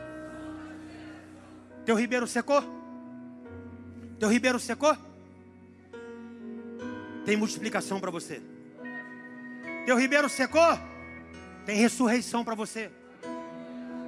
[1.84, 2.62] Teu ribeiro secou?
[4.18, 4.96] Teu ribeiro secou?
[7.24, 8.40] Tem multiplicação para você.
[9.86, 10.78] Teu ribeiro secou?
[11.64, 12.90] Tem ressurreição para você.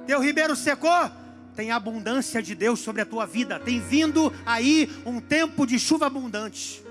[0.05, 1.11] Teu ribeiro secou?
[1.55, 3.59] Tem abundância de Deus sobre a tua vida.
[3.59, 6.83] Tem vindo aí um tempo de chuva abundante.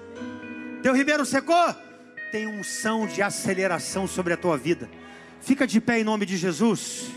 [0.82, 1.74] Teu ribeiro secou?
[2.30, 4.88] Tem unção de aceleração sobre a tua vida.
[5.40, 7.10] Fica de pé em nome de Jesus.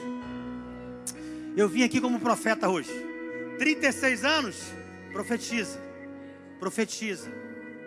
[1.56, 2.90] Eu vim aqui como profeta hoje.
[3.58, 4.58] 36 anos,
[5.14, 5.80] profetiza,
[6.60, 7.32] profetiza,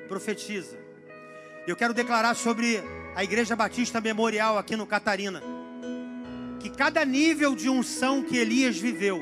[0.08, 0.78] profetiza.
[1.66, 2.82] Eu quero declarar sobre
[3.14, 5.42] a Igreja Batista Memorial aqui no Catarina.
[6.60, 9.20] Que cada nível de unção que Elias viveu,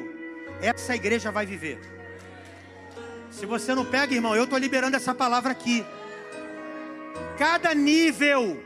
[0.61, 1.79] essa igreja vai viver.
[3.31, 5.85] Se você não pega, irmão, eu estou liberando essa palavra aqui.
[7.39, 8.63] Cada nível,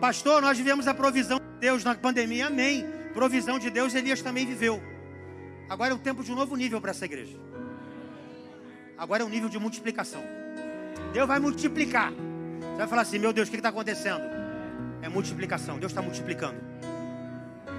[0.00, 2.86] pastor, nós vivemos a provisão de Deus na pandemia, amém.
[3.12, 4.80] Provisão de Deus, Elias também viveu.
[5.68, 7.36] Agora é o tempo de um novo nível para essa igreja.
[8.96, 10.22] Agora é um nível de multiplicação.
[11.12, 12.12] Deus vai multiplicar.
[12.78, 14.22] Vai falar assim: meu Deus, o que está acontecendo?
[15.02, 15.78] É multiplicação.
[15.78, 16.56] Deus está multiplicando.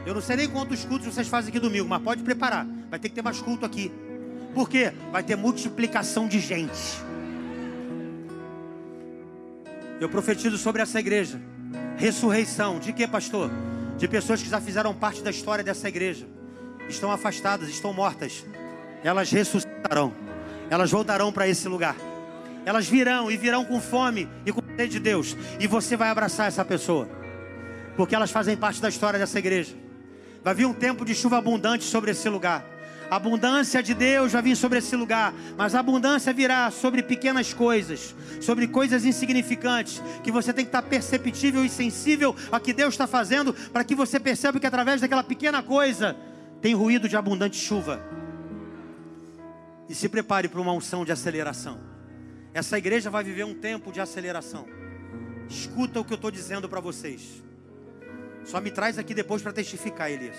[0.05, 2.67] Eu não sei nem quantos cultos vocês fazem aqui domingo, mas pode preparar.
[2.89, 3.91] Vai ter que ter mais culto aqui.
[4.53, 4.91] Por quê?
[5.11, 7.01] Vai ter multiplicação de gente.
[10.01, 11.39] Eu profetizo sobre essa igreja.
[11.97, 12.79] Ressurreição.
[12.79, 13.49] De quê, pastor?
[13.97, 16.27] De pessoas que já fizeram parte da história dessa igreja.
[16.89, 18.45] Estão afastadas, estão mortas.
[19.03, 20.13] Elas ressuscitarão.
[20.69, 21.95] Elas voltarão para esse lugar.
[22.69, 25.35] Elas virão e virão com fome e com sede de Deus.
[25.59, 27.09] E você vai abraçar essa pessoa.
[27.97, 29.75] Porque elas fazem parte da história dessa igreja.
[30.43, 32.63] Vai vir um tempo de chuva abundante sobre esse lugar.
[33.09, 37.55] A abundância de Deus vai vir sobre esse lugar, mas a abundância virá sobre pequenas
[37.55, 42.93] coisas, sobre coisas insignificantes, que você tem que estar perceptível e sensível a que Deus
[42.93, 46.15] está fazendo, para que você perceba que através daquela pequena coisa
[46.61, 47.99] tem ruído de abundante chuva.
[49.89, 51.88] E se prepare para uma unção de aceleração.
[52.53, 54.67] Essa igreja vai viver um tempo de aceleração.
[55.47, 57.43] Escuta o que eu estou dizendo para vocês.
[58.43, 60.37] Só me traz aqui depois para testificar, Elias.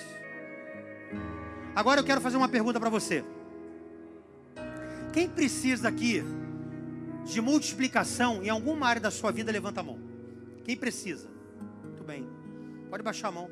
[1.74, 3.24] Agora eu quero fazer uma pergunta para você.
[5.12, 6.22] Quem precisa aqui
[7.24, 9.98] de multiplicação em alguma área da sua vida, levanta a mão.
[10.64, 11.28] Quem precisa?
[11.82, 12.28] Muito bem.
[12.88, 13.50] Pode baixar a mão.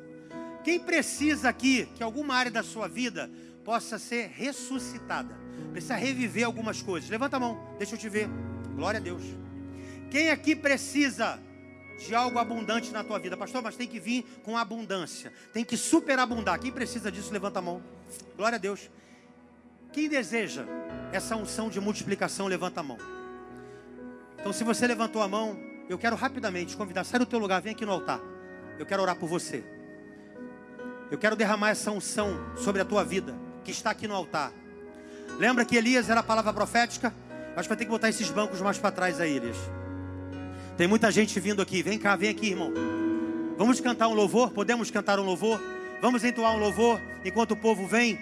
[0.63, 3.29] Quem precisa aqui que alguma área da sua vida
[3.63, 5.37] possa ser ressuscitada?
[5.71, 7.09] Precisa reviver algumas coisas.
[7.09, 8.29] Levanta a mão, deixa eu te ver.
[8.75, 9.23] Glória a Deus.
[10.09, 11.39] Quem aqui precisa
[11.99, 13.35] de algo abundante na tua vida.
[13.35, 15.31] Pastor, mas tem que vir com abundância.
[15.53, 16.59] Tem que superabundar.
[16.59, 17.81] Quem precisa disso, levanta a mão.
[18.35, 18.89] Glória a Deus.
[19.91, 20.65] Quem deseja
[21.11, 22.97] essa unção de multiplicação, levanta a mão.
[24.39, 27.73] Então, se você levantou a mão, eu quero rapidamente convidar, sai do teu lugar, vem
[27.73, 28.21] aqui no altar.
[28.77, 29.63] Eu quero orar por você.
[31.11, 33.35] Eu quero derramar essa unção sobre a tua vida,
[33.65, 34.53] que está aqui no altar.
[35.39, 37.13] Lembra que Elias era a palavra profética?
[37.55, 39.55] Acho que vai ter que botar esses bancos mais para trás aí, Elias.
[40.75, 41.81] Tem muita gente vindo aqui.
[41.81, 42.73] Vem cá, vem aqui, irmão.
[43.57, 44.51] Vamos cantar um louvor?
[44.51, 45.61] Podemos cantar um louvor?
[46.01, 48.19] Vamos entoar um louvor enquanto o povo vem?